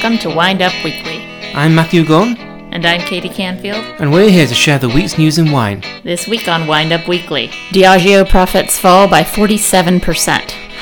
welcome 0.00 0.16
to 0.16 0.32
Wind 0.32 0.62
Up 0.62 0.72
Weekly. 0.84 1.24
I'm 1.54 1.74
Matthew 1.74 2.04
Gunn, 2.04 2.36
And 2.72 2.86
I'm 2.86 3.00
Katie 3.00 3.28
Canfield. 3.28 3.84
and 3.98 4.12
we're 4.12 4.30
here 4.30 4.46
to 4.46 4.54
share 4.54 4.78
the 4.78 4.88
week's 4.88 5.18
news 5.18 5.38
in 5.38 5.50
wine. 5.50 5.82
This 6.04 6.28
week 6.28 6.46
on 6.46 6.68
Wind 6.68 6.92
Up 6.92 7.08
Weekly, 7.08 7.48
Diageo 7.70 8.28
profits 8.28 8.78
fall 8.78 9.08
by 9.08 9.24
47%, 9.24 10.00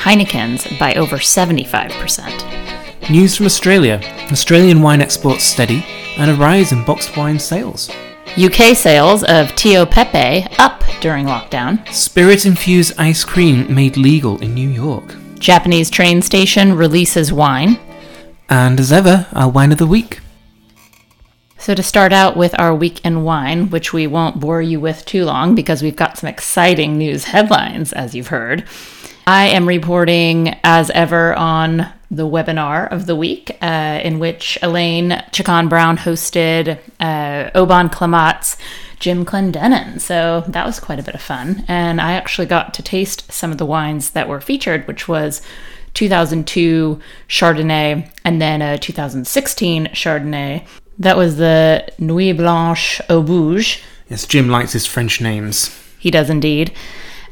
Heineken's 0.02 0.66
by 0.78 0.92
over 0.96 1.16
75%. 1.16 3.08
News 3.10 3.34
from 3.34 3.46
Australia 3.46 4.02
Australian 4.30 4.82
wine 4.82 5.00
exports 5.00 5.44
steady, 5.44 5.82
and 6.18 6.30
a 6.30 6.34
rise 6.34 6.72
in 6.72 6.84
boxed 6.84 7.16
wine 7.16 7.38
sales. 7.38 7.88
UK 8.36 8.76
sales 8.76 9.24
of 9.24 9.56
Tio 9.56 9.86
Pepe 9.86 10.46
up 10.58 10.84
during 11.00 11.24
lockdown. 11.24 11.90
Spirit 11.90 12.44
infused 12.44 12.92
ice 12.98 13.24
cream 13.24 13.74
made 13.74 13.96
legal 13.96 14.38
in 14.42 14.52
New 14.52 14.68
York. 14.68 15.14
Japanese 15.38 15.88
train 15.88 16.20
station 16.20 16.74
releases 16.74 17.32
wine. 17.32 17.78
And 18.48 18.78
as 18.78 18.92
ever, 18.92 19.26
our 19.32 19.48
wine 19.48 19.72
of 19.72 19.78
the 19.78 19.86
week. 19.86 20.20
So, 21.58 21.74
to 21.74 21.82
start 21.82 22.12
out 22.12 22.36
with 22.36 22.58
our 22.60 22.74
week 22.74 23.04
in 23.04 23.24
wine, 23.24 23.70
which 23.70 23.92
we 23.92 24.06
won't 24.06 24.38
bore 24.38 24.62
you 24.62 24.78
with 24.78 25.04
too 25.04 25.24
long 25.24 25.54
because 25.54 25.82
we've 25.82 25.96
got 25.96 26.18
some 26.18 26.28
exciting 26.28 26.96
news 26.96 27.24
headlines, 27.24 27.92
as 27.92 28.14
you've 28.14 28.28
heard. 28.28 28.64
I 29.26 29.46
am 29.46 29.66
reporting, 29.66 30.54
as 30.62 30.90
ever, 30.90 31.34
on 31.34 31.92
the 32.10 32.28
webinar 32.28 32.88
of 32.92 33.06
the 33.06 33.16
week, 33.16 33.56
uh, 33.60 34.00
in 34.04 34.20
which 34.20 34.56
Elaine 34.62 35.10
Chukan 35.32 35.68
Brown 35.68 35.98
hosted 35.98 36.78
uh, 37.00 37.50
Au 37.56 37.66
Bon 37.66 37.88
Climat's 37.88 38.56
Jim 39.00 39.24
Clendenen. 39.24 40.00
So 40.00 40.44
that 40.46 40.64
was 40.64 40.78
quite 40.78 41.00
a 41.00 41.02
bit 41.02 41.14
of 41.14 41.20
fun. 41.20 41.64
And 41.66 42.00
I 42.00 42.12
actually 42.12 42.46
got 42.46 42.74
to 42.74 42.82
taste 42.82 43.32
some 43.32 43.50
of 43.50 43.58
the 43.58 43.66
wines 43.66 44.10
that 44.10 44.28
were 44.28 44.40
featured, 44.40 44.86
which 44.86 45.08
was 45.08 45.42
2002 45.96 47.00
Chardonnay 47.28 48.08
and 48.24 48.40
then 48.40 48.62
a 48.62 48.78
2016 48.78 49.86
Chardonnay. 49.86 50.64
That 50.98 51.16
was 51.16 51.36
the 51.36 51.88
Nuits-Blanches 51.98 53.00
au 53.08 53.22
Bouge. 53.22 53.82
Yes, 54.08 54.26
Jim 54.26 54.48
likes 54.48 54.72
his 54.72 54.86
French 54.86 55.20
names. 55.20 55.76
He 55.98 56.10
does 56.10 56.30
indeed. 56.30 56.72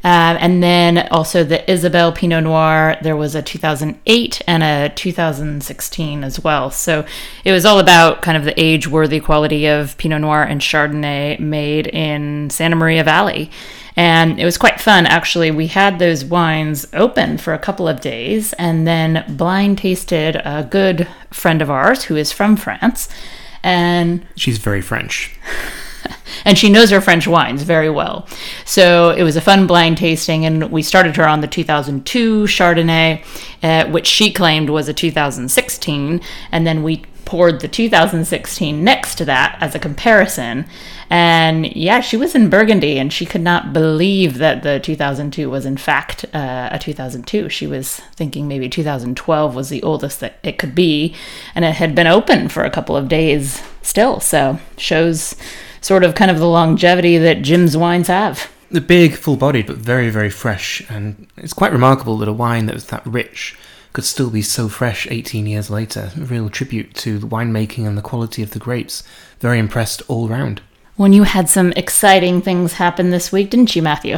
Um, 0.03 0.37
and 0.39 0.61
then 0.61 1.07
also 1.09 1.43
the 1.43 1.69
Isabelle 1.71 2.11
Pinot 2.11 2.43
Noir. 2.43 2.97
There 3.01 3.15
was 3.15 3.33
a 3.33 3.41
2008 3.41 4.41
and 4.47 4.63
a 4.63 4.93
2016 4.93 6.23
as 6.23 6.39
well. 6.39 6.69
So 6.69 7.05
it 7.43 7.51
was 7.51 7.65
all 7.65 7.79
about 7.79 8.21
kind 8.21 8.37
of 8.37 8.43
the 8.43 8.59
age 8.59 8.87
worthy 8.87 9.19
quality 9.19 9.67
of 9.67 9.97
Pinot 9.97 10.21
Noir 10.21 10.43
and 10.43 10.61
Chardonnay 10.61 11.39
made 11.39 11.87
in 11.87 12.49
Santa 12.51 12.75
Maria 12.75 13.03
Valley. 13.03 13.49
And 13.95 14.39
it 14.39 14.45
was 14.45 14.57
quite 14.57 14.81
fun. 14.81 15.05
Actually, 15.05 15.51
we 15.51 15.67
had 15.67 15.99
those 15.99 16.25
wines 16.25 16.85
open 16.93 17.37
for 17.37 17.53
a 17.53 17.59
couple 17.59 17.87
of 17.87 18.01
days 18.01 18.53
and 18.53 18.85
then 18.85 19.23
blind 19.29 19.77
tasted 19.77 20.35
a 20.43 20.67
good 20.69 21.07
friend 21.31 21.61
of 21.61 21.69
ours 21.69 22.03
who 22.05 22.15
is 22.15 22.31
from 22.31 22.57
France. 22.57 23.07
And 23.63 24.25
She's 24.35 24.57
very 24.57 24.81
French. 24.81 25.37
and 26.45 26.57
she 26.57 26.69
knows 26.69 26.91
her 26.91 27.01
French 27.01 27.27
wines 27.27 27.63
very 27.63 27.89
well. 27.89 28.27
So 28.65 29.11
it 29.11 29.23
was 29.23 29.35
a 29.35 29.41
fun 29.41 29.67
blind 29.67 29.97
tasting, 29.97 30.45
and 30.45 30.71
we 30.71 30.83
started 30.83 31.15
her 31.15 31.27
on 31.27 31.41
the 31.41 31.47
2002 31.47 32.43
Chardonnay, 32.43 33.23
uh, 33.63 33.89
which 33.89 34.07
she 34.07 34.31
claimed 34.31 34.69
was 34.69 34.87
a 34.87 34.93
2016, 34.93 36.21
and 36.51 36.67
then 36.67 36.83
we 36.83 37.03
poured 37.25 37.59
the 37.59 37.67
2016 37.67 38.83
next 38.83 39.15
to 39.15 39.25
that 39.25 39.57
as 39.59 39.75
a 39.75 39.79
comparison. 39.79 40.65
And 41.09 41.75
yeah, 41.75 42.01
she 42.01 42.17
was 42.17 42.35
in 42.35 42.49
Burgundy, 42.49 42.97
and 42.97 43.11
she 43.11 43.25
could 43.25 43.41
not 43.41 43.73
believe 43.73 44.37
that 44.37 44.63
the 44.63 44.79
2002 44.79 45.49
was 45.49 45.65
in 45.65 45.77
fact 45.77 46.25
uh, 46.33 46.69
a 46.71 46.79
2002. 46.79 47.49
She 47.49 47.67
was 47.67 47.97
thinking 48.15 48.47
maybe 48.47 48.69
2012 48.69 49.55
was 49.55 49.69
the 49.69 49.83
oldest 49.83 50.19
that 50.19 50.39
it 50.43 50.57
could 50.57 50.73
be, 50.73 51.15
and 51.53 51.65
it 51.65 51.75
had 51.75 51.95
been 51.95 52.07
open 52.07 52.49
for 52.49 52.63
a 52.63 52.71
couple 52.71 52.95
of 52.95 53.07
days 53.07 53.61
still. 53.81 54.19
So 54.19 54.59
shows 54.77 55.35
sort 55.81 56.03
of 56.03 56.15
kind 56.15 56.31
of 56.31 56.39
the 56.39 56.47
longevity 56.47 57.17
that 57.17 57.43
Jim's 57.43 57.77
wines 57.77 58.07
have. 58.07 58.51
The 58.71 58.81
big, 58.81 59.13
full 59.13 59.37
bodied, 59.37 59.67
but 59.67 59.77
very, 59.77 60.09
very 60.09 60.31
fresh. 60.31 60.81
And 60.89 61.27
it's 61.37 61.53
quite 61.53 61.71
remarkable 61.71 62.17
that 62.17 62.27
a 62.27 62.33
wine 62.33 62.65
that 62.65 62.73
was 62.73 62.87
that 62.87 63.05
rich 63.05 63.55
could 63.95 64.03
still 64.03 64.29
be 64.29 64.41
so 64.41 64.67
fresh 64.67 65.07
18 65.09 65.47
years 65.47 65.69
later. 65.69 66.11
A 66.17 66.19
real 66.19 66.49
tribute 66.49 66.93
to 66.95 67.17
the 67.17 67.27
winemaking 67.27 67.87
and 67.87 67.97
the 67.97 68.01
quality 68.01 68.43
of 68.43 68.51
the 68.51 68.59
grapes. 68.59 69.03
Very 69.39 69.57
impressed 69.57 70.03
all 70.09 70.27
round. 70.27 70.61
When 70.97 71.13
you 71.13 71.23
had 71.23 71.49
some 71.49 71.71
exciting 71.77 72.41
things 72.41 72.73
happen 72.73 73.09
this 73.09 73.31
week, 73.31 73.49
didn't 73.49 73.75
you, 73.75 73.81
Matthew? 73.81 74.17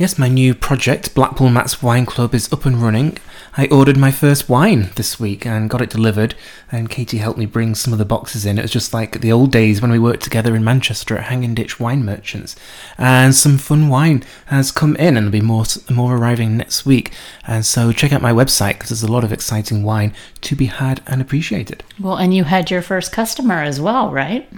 Yes, 0.00 0.18
my 0.18 0.28
new 0.28 0.54
project, 0.54 1.14
Blackpool 1.14 1.50
Mats 1.50 1.82
Wine 1.82 2.06
Club, 2.06 2.34
is 2.34 2.50
up 2.50 2.64
and 2.64 2.82
running. 2.82 3.18
I 3.58 3.66
ordered 3.66 3.98
my 3.98 4.10
first 4.10 4.48
wine 4.48 4.88
this 4.96 5.20
week 5.20 5.44
and 5.44 5.68
got 5.68 5.82
it 5.82 5.90
delivered, 5.90 6.34
and 6.72 6.88
Katie 6.88 7.18
helped 7.18 7.38
me 7.38 7.44
bring 7.44 7.74
some 7.74 7.92
of 7.92 7.98
the 7.98 8.06
boxes 8.06 8.46
in. 8.46 8.58
It 8.58 8.62
was 8.62 8.70
just 8.70 8.94
like 8.94 9.20
the 9.20 9.30
old 9.30 9.52
days 9.52 9.82
when 9.82 9.90
we 9.90 9.98
worked 9.98 10.22
together 10.22 10.56
in 10.56 10.64
Manchester 10.64 11.18
at 11.18 11.24
Hanging 11.24 11.54
Ditch 11.54 11.78
Wine 11.78 12.02
Merchants. 12.02 12.56
And 12.96 13.34
some 13.34 13.58
fun 13.58 13.90
wine 13.90 14.24
has 14.46 14.72
come 14.72 14.96
in, 14.96 15.18
and 15.18 15.26
there'll 15.26 15.32
be 15.32 15.42
more 15.42 15.64
more 15.90 16.16
arriving 16.16 16.56
next 16.56 16.86
week. 16.86 17.12
And 17.46 17.66
so 17.66 17.92
check 17.92 18.10
out 18.10 18.22
my 18.22 18.32
website 18.32 18.78
because 18.78 18.88
there's 18.88 19.02
a 19.02 19.12
lot 19.12 19.22
of 19.22 19.34
exciting 19.34 19.82
wine 19.82 20.14
to 20.40 20.56
be 20.56 20.64
had 20.64 21.02
and 21.06 21.20
appreciated. 21.20 21.84
Well, 22.00 22.16
and 22.16 22.32
you 22.32 22.44
had 22.44 22.70
your 22.70 22.80
first 22.80 23.12
customer 23.12 23.62
as 23.62 23.82
well, 23.82 24.10
right? 24.10 24.50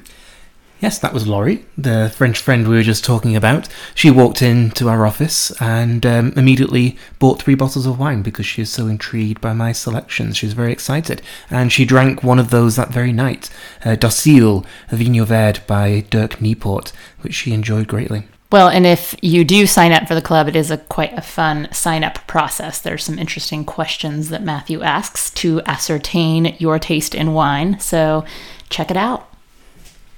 Yes, 0.82 0.98
that 0.98 1.14
was 1.14 1.28
Laurie, 1.28 1.64
the 1.78 2.12
French 2.12 2.40
friend 2.40 2.66
we 2.66 2.74
were 2.74 2.82
just 2.82 3.04
talking 3.04 3.36
about. 3.36 3.68
She 3.94 4.10
walked 4.10 4.42
into 4.42 4.88
our 4.88 5.06
office 5.06 5.52
and 5.62 6.04
um, 6.04 6.32
immediately 6.34 6.96
bought 7.20 7.40
three 7.40 7.54
bottles 7.54 7.86
of 7.86 8.00
wine 8.00 8.22
because 8.22 8.46
she 8.46 8.62
is 8.62 8.70
so 8.72 8.88
intrigued 8.88 9.40
by 9.40 9.52
my 9.52 9.70
selections. 9.70 10.36
She 10.36 10.46
was 10.46 10.54
very 10.54 10.72
excited. 10.72 11.22
And 11.50 11.72
she 11.72 11.84
drank 11.84 12.24
one 12.24 12.40
of 12.40 12.50
those 12.50 12.74
that 12.74 12.90
very 12.90 13.12
night, 13.12 13.48
uh, 13.84 13.90
Docil, 13.90 14.66
Vinho 14.90 15.24
Verde 15.24 15.60
by 15.68 16.04
Dirk 16.10 16.40
Niepoort, 16.40 16.90
which 17.20 17.34
she 17.34 17.52
enjoyed 17.52 17.86
greatly. 17.86 18.24
Well, 18.50 18.68
and 18.68 18.84
if 18.84 19.14
you 19.22 19.44
do 19.44 19.68
sign 19.68 19.92
up 19.92 20.08
for 20.08 20.16
the 20.16 20.20
club, 20.20 20.48
it 20.48 20.56
is 20.56 20.72
a 20.72 20.78
quite 20.78 21.16
a 21.16 21.22
fun 21.22 21.68
sign 21.70 22.02
up 22.02 22.26
process. 22.26 22.80
There's 22.80 23.04
some 23.04 23.20
interesting 23.20 23.64
questions 23.64 24.30
that 24.30 24.42
Matthew 24.42 24.82
asks 24.82 25.30
to 25.30 25.62
ascertain 25.64 26.56
your 26.58 26.80
taste 26.80 27.14
in 27.14 27.34
wine. 27.34 27.78
So 27.78 28.24
check 28.68 28.90
it 28.90 28.96
out. 28.96 29.31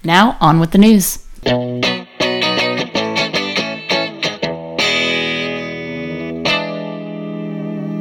Now, 0.05 0.37
on 0.41 0.61
with 0.61 0.73
the 0.73 0.79
news. 0.79 1.19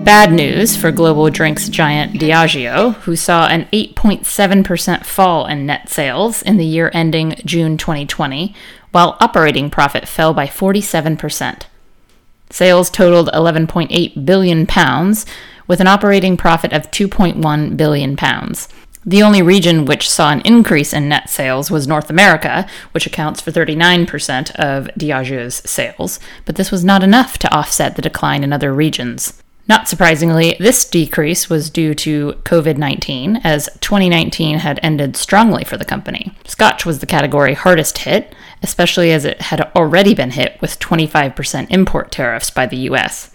Bad 0.04 0.34
news 0.34 0.76
for 0.76 0.92
global 0.92 1.30
drinks 1.30 1.70
giant 1.70 2.20
Diageo, 2.20 2.96
who 2.96 3.16
saw 3.16 3.48
an 3.48 3.70
8.7% 3.72 5.06
fall 5.06 5.46
in 5.46 5.66
net 5.66 5.88
sales 5.88 6.42
in 6.42 6.58
the 6.58 6.66
year 6.66 6.92
ending 6.94 7.36
June 7.46 7.78
2020, 7.78 8.54
while 8.92 9.16
operating 9.22 9.70
profit 9.70 10.06
fell 10.06 10.34
by 10.34 10.46
47%. 10.46 11.64
Sales 12.50 12.90
totaled 12.90 13.30
11.8 13.30 14.26
billion 14.26 14.68
pounds, 14.68 15.26
with 15.68 15.80
an 15.80 15.88
operating 15.88 16.36
profit 16.36 16.74
of 16.74 16.92
2.1 16.92 17.78
billion 17.78 18.18
pounds. 18.18 18.68
The 19.06 19.24
only 19.24 19.42
region 19.42 19.86
which 19.86 20.10
saw 20.10 20.32
an 20.32 20.42
increase 20.42 20.94
in 20.94 21.10
net 21.10 21.30
sales 21.30 21.70
was 21.70 21.88
North 21.88 22.10
America, 22.10 22.66
which 22.92 23.06
accounts 23.06 23.42
for 23.42 23.52
39% 23.52 24.52
of 24.56 24.90
Diageo's 24.98 25.56
sales, 25.70 26.20
but 26.46 26.56
this 26.56 26.72
was 26.72 26.86
not 26.86 27.04
enough 27.04 27.38
to 27.40 27.54
offset 27.54 27.96
the 27.96 28.02
decline 28.02 28.44
in 28.44 28.54
other 28.54 28.74
regions. 28.74 29.42
Not 29.68 29.88
surprisingly, 29.88 30.58
this 30.60 30.84
decrease 30.84 31.50
was 31.50 31.70
due 31.70 31.96
to 31.96 32.34
COVID 32.44 32.78
19, 32.78 33.38
as 33.44 33.70
2019 33.80 34.60
had 34.60 34.80
ended 34.84 35.16
strongly 35.16 35.64
for 35.64 35.78
the 35.78 35.86
company. 35.86 36.34
Scotch 36.46 36.86
was 36.86 37.00
the 37.00 37.06
category 37.06 37.54
hardest 37.54 38.00
hit, 38.00 38.36
especially 38.62 39.12
as 39.12 39.24
it 39.24 39.42
had 39.42 39.62
already 39.76 40.14
been 40.14 40.32
hit 40.32 40.60
with 40.62 40.80
25% 40.80 41.68
import 41.70 42.12
tariffs 42.12 42.50
by 42.50 42.66
the 42.66 42.78
US. 42.90 43.33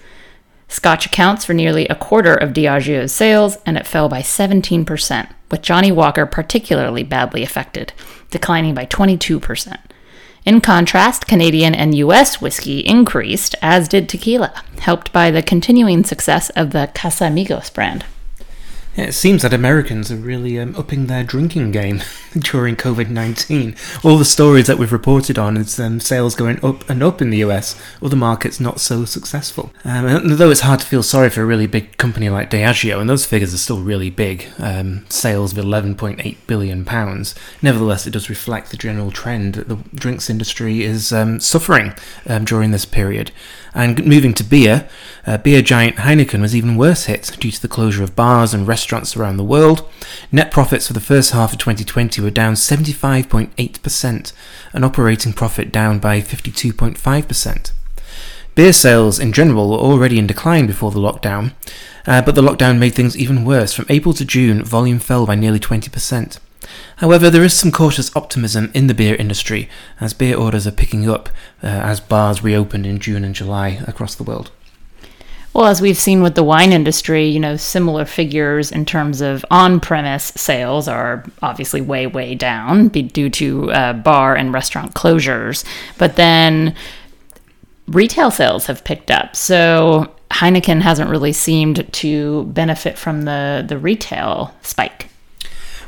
Scotch 0.68 1.06
accounts 1.06 1.44
for 1.44 1.54
nearly 1.54 1.88
a 1.88 1.94
quarter 1.94 2.34
of 2.34 2.52
Diageo's 2.52 3.12
sales, 3.12 3.56
and 3.64 3.76
it 3.78 3.86
fell 3.86 4.08
by 4.08 4.20
17%, 4.20 5.32
with 5.50 5.62
Johnnie 5.62 5.90
Walker 5.90 6.26
particularly 6.26 7.02
badly 7.02 7.42
affected, 7.42 7.94
declining 8.30 8.74
by 8.74 8.84
22%. 8.84 9.78
In 10.44 10.60
contrast, 10.60 11.26
Canadian 11.26 11.74
and 11.74 11.94
US 11.96 12.40
whiskey 12.40 12.80
increased, 12.80 13.54
as 13.60 13.88
did 13.88 14.08
tequila, 14.08 14.52
helped 14.80 15.12
by 15.12 15.30
the 15.30 15.42
continuing 15.42 16.04
success 16.04 16.50
of 16.50 16.70
the 16.70 16.90
Casamigos 16.94 17.72
brand. 17.72 18.04
Yeah, 18.96 19.04
it 19.04 19.12
seems 19.12 19.42
that 19.42 19.54
Americans 19.54 20.10
are 20.10 20.16
really 20.16 20.58
um, 20.58 20.74
upping 20.74 21.06
their 21.06 21.22
drinking 21.22 21.70
game 21.70 22.02
during 22.36 22.74
COVID 22.74 23.08
19. 23.08 23.76
All 24.02 24.18
the 24.18 24.24
stories 24.24 24.66
that 24.66 24.76
we've 24.76 24.90
reported 24.92 25.38
on 25.38 25.56
is 25.56 25.78
um, 25.78 26.00
sales 26.00 26.34
going 26.34 26.58
up 26.64 26.88
and 26.90 27.00
up 27.00 27.22
in 27.22 27.30
the 27.30 27.38
US, 27.38 27.80
other 28.02 28.16
markets 28.16 28.58
not 28.58 28.80
so 28.80 29.04
successful. 29.04 29.70
Um, 29.84 30.06
and 30.06 30.30
though 30.32 30.50
it's 30.50 30.62
hard 30.62 30.80
to 30.80 30.86
feel 30.86 31.04
sorry 31.04 31.30
for 31.30 31.42
a 31.42 31.46
really 31.46 31.68
big 31.68 31.96
company 31.96 32.28
like 32.28 32.50
Diageo, 32.50 33.00
and 33.00 33.08
those 33.08 33.24
figures 33.24 33.54
are 33.54 33.58
still 33.58 33.80
really 33.80 34.10
big 34.10 34.46
um, 34.58 35.06
sales 35.08 35.56
of 35.56 35.64
£11.8 35.64 36.36
billion, 36.48 36.84
nevertheless, 37.62 38.04
it 38.04 38.10
does 38.10 38.28
reflect 38.28 38.72
the 38.72 38.76
general 38.76 39.12
trend 39.12 39.54
that 39.54 39.68
the 39.68 39.76
drinks 39.94 40.28
industry 40.28 40.82
is 40.82 41.12
um, 41.12 41.38
suffering 41.38 41.94
um, 42.26 42.44
during 42.44 42.72
this 42.72 42.84
period. 42.84 43.30
And 43.74 44.04
moving 44.04 44.34
to 44.34 44.42
beer, 44.42 44.88
uh, 45.24 45.38
beer 45.38 45.62
giant 45.62 45.96
Heineken 45.96 46.40
was 46.40 46.56
even 46.56 46.76
worse 46.76 47.04
hit 47.04 47.36
due 47.38 47.52
to 47.52 47.62
the 47.62 47.68
closure 47.68 48.02
of 48.02 48.16
bars 48.16 48.52
and 48.52 48.66
restaurants 48.66 48.77
restaurants 48.78 49.16
around 49.16 49.36
the 49.38 49.52
world. 49.54 49.84
Net 50.30 50.52
profits 50.52 50.86
for 50.86 50.92
the 50.92 51.00
first 51.00 51.32
half 51.32 51.52
of 51.52 51.58
2020 51.58 52.22
were 52.22 52.30
down 52.30 52.54
75.8%, 52.54 54.32
and 54.72 54.84
operating 54.84 55.32
profit 55.32 55.72
down 55.72 55.98
by 55.98 56.20
52.5%. 56.20 57.72
Beer 58.54 58.72
sales 58.72 59.18
in 59.18 59.32
general 59.32 59.68
were 59.68 59.78
already 59.78 60.16
in 60.16 60.28
decline 60.28 60.68
before 60.68 60.92
the 60.92 61.00
lockdown, 61.00 61.54
uh, 62.06 62.22
but 62.22 62.36
the 62.36 62.42
lockdown 62.42 62.78
made 62.78 62.94
things 62.94 63.16
even 63.16 63.44
worse. 63.44 63.72
From 63.72 63.86
April 63.88 64.14
to 64.14 64.24
June, 64.24 64.62
volume 64.62 65.00
fell 65.00 65.26
by 65.26 65.34
nearly 65.34 65.58
20%. 65.58 66.38
However, 66.98 67.30
there 67.30 67.42
is 67.42 67.54
some 67.54 67.72
cautious 67.72 68.14
optimism 68.14 68.70
in 68.74 68.86
the 68.86 68.94
beer 68.94 69.16
industry 69.16 69.68
as 70.00 70.14
beer 70.14 70.36
orders 70.36 70.68
are 70.68 70.72
picking 70.82 71.10
up 71.10 71.28
uh, 71.64 71.66
as 71.66 71.98
bars 71.98 72.44
reopened 72.44 72.86
in 72.86 73.00
June 73.00 73.24
and 73.24 73.34
July 73.34 73.82
across 73.88 74.14
the 74.14 74.22
world. 74.22 74.52
Well, 75.58 75.66
as 75.66 75.80
we've 75.80 75.98
seen 75.98 76.22
with 76.22 76.36
the 76.36 76.44
wine 76.44 76.70
industry, 76.70 77.26
you 77.26 77.40
know, 77.40 77.56
similar 77.56 78.04
figures 78.04 78.70
in 78.70 78.84
terms 78.84 79.20
of 79.20 79.44
on 79.50 79.80
premise 79.80 80.26
sales 80.36 80.86
are 80.86 81.24
obviously 81.42 81.80
way, 81.80 82.06
way 82.06 82.36
down 82.36 82.86
due 82.90 83.28
to 83.28 83.72
uh, 83.72 83.92
bar 83.94 84.36
and 84.36 84.52
restaurant 84.52 84.94
closures. 84.94 85.64
But 85.98 86.14
then 86.14 86.76
retail 87.88 88.30
sales 88.30 88.66
have 88.66 88.84
picked 88.84 89.10
up. 89.10 89.34
So 89.34 90.14
Heineken 90.30 90.80
hasn't 90.80 91.10
really 91.10 91.32
seemed 91.32 91.92
to 91.92 92.44
benefit 92.44 92.96
from 92.96 93.22
the, 93.22 93.64
the 93.66 93.78
retail 93.78 94.54
spike. 94.62 95.08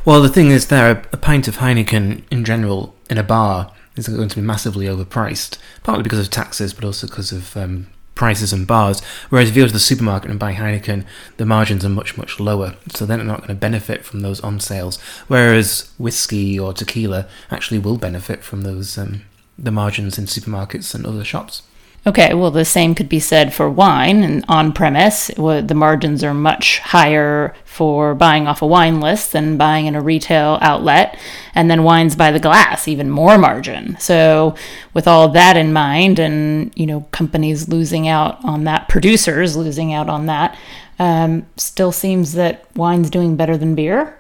Well, 0.04 0.20
the 0.20 0.28
thing 0.28 0.50
is, 0.50 0.66
there 0.66 0.90
a 1.12 1.16
pint 1.16 1.46
of 1.46 1.58
Heineken 1.58 2.24
in 2.32 2.44
general 2.44 2.96
in 3.08 3.18
a 3.18 3.22
bar 3.22 3.72
is 3.94 4.08
going 4.08 4.30
to 4.30 4.34
be 4.34 4.42
massively 4.42 4.86
overpriced, 4.86 5.58
partly 5.84 6.02
because 6.02 6.18
of 6.18 6.28
taxes, 6.28 6.74
but 6.74 6.84
also 6.84 7.06
because 7.06 7.30
of 7.30 7.56
um, 7.56 7.86
prices 8.20 8.52
and 8.52 8.66
bars. 8.66 9.00
Whereas 9.30 9.48
if 9.48 9.56
you 9.56 9.62
go 9.62 9.66
to 9.66 9.72
the 9.72 9.80
supermarket 9.80 10.30
and 10.30 10.38
buy 10.38 10.52
Heineken, 10.52 11.06
the 11.38 11.46
margins 11.46 11.86
are 11.86 11.88
much 11.88 12.18
much 12.18 12.38
lower, 12.38 12.74
so 12.90 13.06
then 13.06 13.18
they're 13.18 13.26
not 13.26 13.38
going 13.38 13.48
to 13.48 13.54
benefit 13.54 14.04
from 14.04 14.20
those 14.20 14.42
on 14.42 14.60
sales. 14.60 15.00
Whereas 15.26 15.90
whiskey 15.96 16.58
or 16.58 16.74
tequila 16.74 17.26
actually 17.50 17.78
will 17.78 17.96
benefit 17.96 18.44
from 18.44 18.60
those 18.60 18.98
um, 18.98 19.22
the 19.58 19.70
margins 19.70 20.18
in 20.18 20.26
supermarkets 20.26 20.94
and 20.94 21.06
other 21.06 21.24
shops. 21.24 21.62
Okay, 22.06 22.32
well, 22.32 22.50
the 22.50 22.64
same 22.64 22.94
could 22.94 23.10
be 23.10 23.20
said 23.20 23.52
for 23.52 23.68
wine 23.68 24.22
and 24.22 24.42
on 24.48 24.72
premise. 24.72 25.26
The 25.26 25.74
margins 25.74 26.24
are 26.24 26.32
much 26.32 26.78
higher 26.78 27.54
for 27.64 28.14
buying 28.14 28.46
off 28.46 28.62
a 28.62 28.66
wine 28.66 29.00
list 29.00 29.32
than 29.32 29.58
buying 29.58 29.84
in 29.84 29.94
a 29.94 30.00
retail 30.00 30.58
outlet. 30.62 31.18
And 31.54 31.70
then 31.70 31.84
wines 31.84 32.16
by 32.16 32.30
the 32.30 32.40
glass, 32.40 32.88
even 32.88 33.10
more 33.10 33.36
margin. 33.36 33.98
So, 34.00 34.54
with 34.94 35.06
all 35.06 35.28
that 35.28 35.58
in 35.58 35.74
mind, 35.74 36.18
and 36.18 36.72
you 36.74 36.86
know, 36.86 37.06
companies 37.10 37.68
losing 37.68 38.08
out 38.08 38.42
on 38.44 38.64
that, 38.64 38.88
producers 38.88 39.54
losing 39.54 39.92
out 39.92 40.08
on 40.08 40.24
that, 40.24 40.56
um, 40.98 41.46
still 41.58 41.92
seems 41.92 42.32
that 42.32 42.64
wine's 42.74 43.10
doing 43.10 43.36
better 43.36 43.58
than 43.58 43.74
beer. 43.74 44.18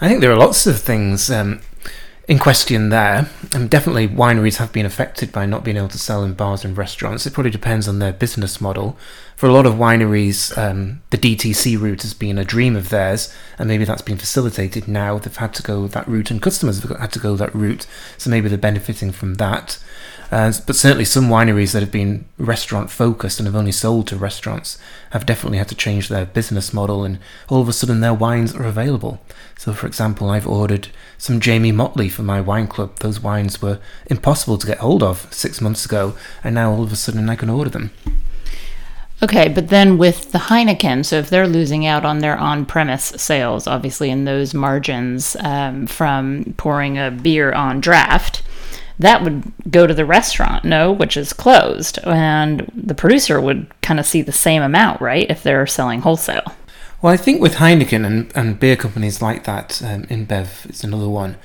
I 0.00 0.08
think 0.08 0.20
there 0.20 0.32
are 0.32 0.36
lots 0.36 0.66
of 0.66 0.80
things. 0.80 1.28
Um, 1.28 1.60
in 2.32 2.38
question 2.38 2.88
there. 2.88 3.28
And 3.54 3.68
definitely, 3.68 4.08
wineries 4.08 4.56
have 4.56 4.72
been 4.72 4.86
affected 4.86 5.30
by 5.32 5.44
not 5.44 5.64
being 5.64 5.76
able 5.76 5.88
to 5.88 5.98
sell 5.98 6.24
in 6.24 6.32
bars 6.32 6.64
and 6.64 6.76
restaurants. 6.76 7.26
It 7.26 7.34
probably 7.34 7.50
depends 7.50 7.86
on 7.86 7.98
their 7.98 8.14
business 8.14 8.58
model. 8.58 8.96
For 9.36 9.48
a 9.48 9.52
lot 9.52 9.66
of 9.66 9.74
wineries, 9.74 10.56
um, 10.56 11.02
the 11.10 11.18
DTC 11.18 11.78
route 11.78 12.00
has 12.02 12.14
been 12.14 12.38
a 12.38 12.44
dream 12.44 12.74
of 12.74 12.88
theirs, 12.88 13.32
and 13.58 13.68
maybe 13.68 13.84
that's 13.84 14.00
been 14.00 14.16
facilitated 14.16 14.88
now. 14.88 15.18
They've 15.18 15.36
had 15.36 15.52
to 15.54 15.62
go 15.62 15.86
that 15.88 16.08
route, 16.08 16.30
and 16.30 16.40
customers 16.40 16.82
have 16.82 16.98
had 16.98 17.12
to 17.12 17.18
go 17.18 17.36
that 17.36 17.54
route, 17.54 17.86
so 18.16 18.30
maybe 18.30 18.48
they're 18.48 18.56
benefiting 18.56 19.12
from 19.12 19.34
that. 19.34 19.78
Uh, 20.32 20.50
but 20.66 20.74
certainly, 20.74 21.04
some 21.04 21.28
wineries 21.28 21.72
that 21.74 21.82
have 21.82 21.92
been 21.92 22.24
restaurant 22.38 22.90
focused 22.90 23.38
and 23.38 23.46
have 23.46 23.54
only 23.54 23.70
sold 23.70 24.06
to 24.06 24.16
restaurants 24.16 24.78
have 25.10 25.26
definitely 25.26 25.58
had 25.58 25.68
to 25.68 25.74
change 25.74 26.08
their 26.08 26.24
business 26.24 26.72
model, 26.72 27.04
and 27.04 27.18
all 27.50 27.60
of 27.60 27.68
a 27.68 27.72
sudden, 27.72 28.00
their 28.00 28.14
wines 28.14 28.54
are 28.54 28.64
available. 28.64 29.20
So, 29.58 29.74
for 29.74 29.86
example, 29.86 30.30
I've 30.30 30.46
ordered 30.46 30.88
some 31.18 31.38
Jaimee 31.38 31.74
Motley 31.74 32.08
for 32.08 32.22
my 32.22 32.40
wine 32.40 32.66
club. 32.66 33.00
Those 33.00 33.20
wines 33.20 33.60
were 33.60 33.78
impossible 34.06 34.56
to 34.56 34.66
get 34.66 34.78
hold 34.78 35.02
of 35.02 35.28
six 35.30 35.60
months 35.60 35.84
ago, 35.84 36.16
and 36.42 36.54
now 36.54 36.72
all 36.72 36.82
of 36.82 36.92
a 36.92 36.96
sudden 36.96 37.28
I 37.28 37.36
can 37.36 37.50
order 37.50 37.68
them. 37.68 37.90
Okay, 39.22 39.48
but 39.48 39.68
then 39.68 39.98
with 39.98 40.32
the 40.32 40.38
Heineken, 40.38 41.04
so 41.04 41.18
if 41.18 41.28
they're 41.28 41.46
losing 41.46 41.84
out 41.84 42.06
on 42.06 42.20
their 42.20 42.38
on 42.38 42.64
premise 42.64 43.12
sales, 43.16 43.66
obviously 43.66 44.08
in 44.08 44.24
those 44.24 44.54
margins 44.54 45.36
um, 45.40 45.86
from 45.86 46.54
pouring 46.56 46.96
a 46.96 47.10
beer 47.10 47.52
on 47.52 47.82
draft, 47.82 48.42
that 48.98 49.22
would 49.22 49.52
go 49.70 49.86
to 49.86 49.94
the 49.94 50.04
restaurant, 50.04 50.64
no, 50.64 50.92
which 50.92 51.16
is 51.16 51.32
closed. 51.32 51.98
And 52.04 52.70
the 52.74 52.94
producer 52.94 53.40
would 53.40 53.66
kind 53.82 53.98
of 53.98 54.06
see 54.06 54.22
the 54.22 54.32
same 54.32 54.62
amount, 54.62 55.00
right, 55.00 55.28
if 55.30 55.42
they're 55.42 55.66
selling 55.66 56.02
wholesale. 56.02 56.54
Well, 57.00 57.12
I 57.12 57.16
think 57.16 57.40
with 57.40 57.56
Heineken 57.56 58.06
and, 58.06 58.32
and 58.36 58.60
beer 58.60 58.76
companies 58.76 59.20
like 59.20 59.44
that, 59.44 59.82
um, 59.82 60.04
InBev 60.04 60.70
is 60.70 60.84
another 60.84 61.08
one, 61.08 61.36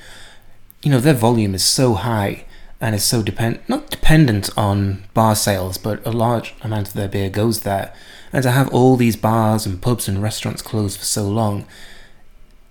you 0.82 0.90
know, 0.90 1.00
their 1.00 1.14
volume 1.14 1.54
is 1.54 1.64
so 1.64 1.94
high 1.94 2.44
and 2.80 2.94
is 2.94 3.04
so 3.04 3.22
depend 3.22 3.58
not 3.66 3.90
dependent 3.90 4.50
on 4.56 5.04
bar 5.14 5.34
sales, 5.34 5.76
but 5.76 6.04
a 6.06 6.12
large 6.12 6.54
amount 6.62 6.88
of 6.88 6.94
their 6.94 7.08
beer 7.08 7.28
goes 7.28 7.62
there. 7.62 7.92
And 8.32 8.42
to 8.44 8.52
have 8.52 8.72
all 8.72 8.96
these 8.96 9.16
bars 9.16 9.66
and 9.66 9.82
pubs 9.82 10.06
and 10.06 10.22
restaurants 10.22 10.62
closed 10.62 10.98
for 10.98 11.04
so 11.04 11.24
long, 11.24 11.66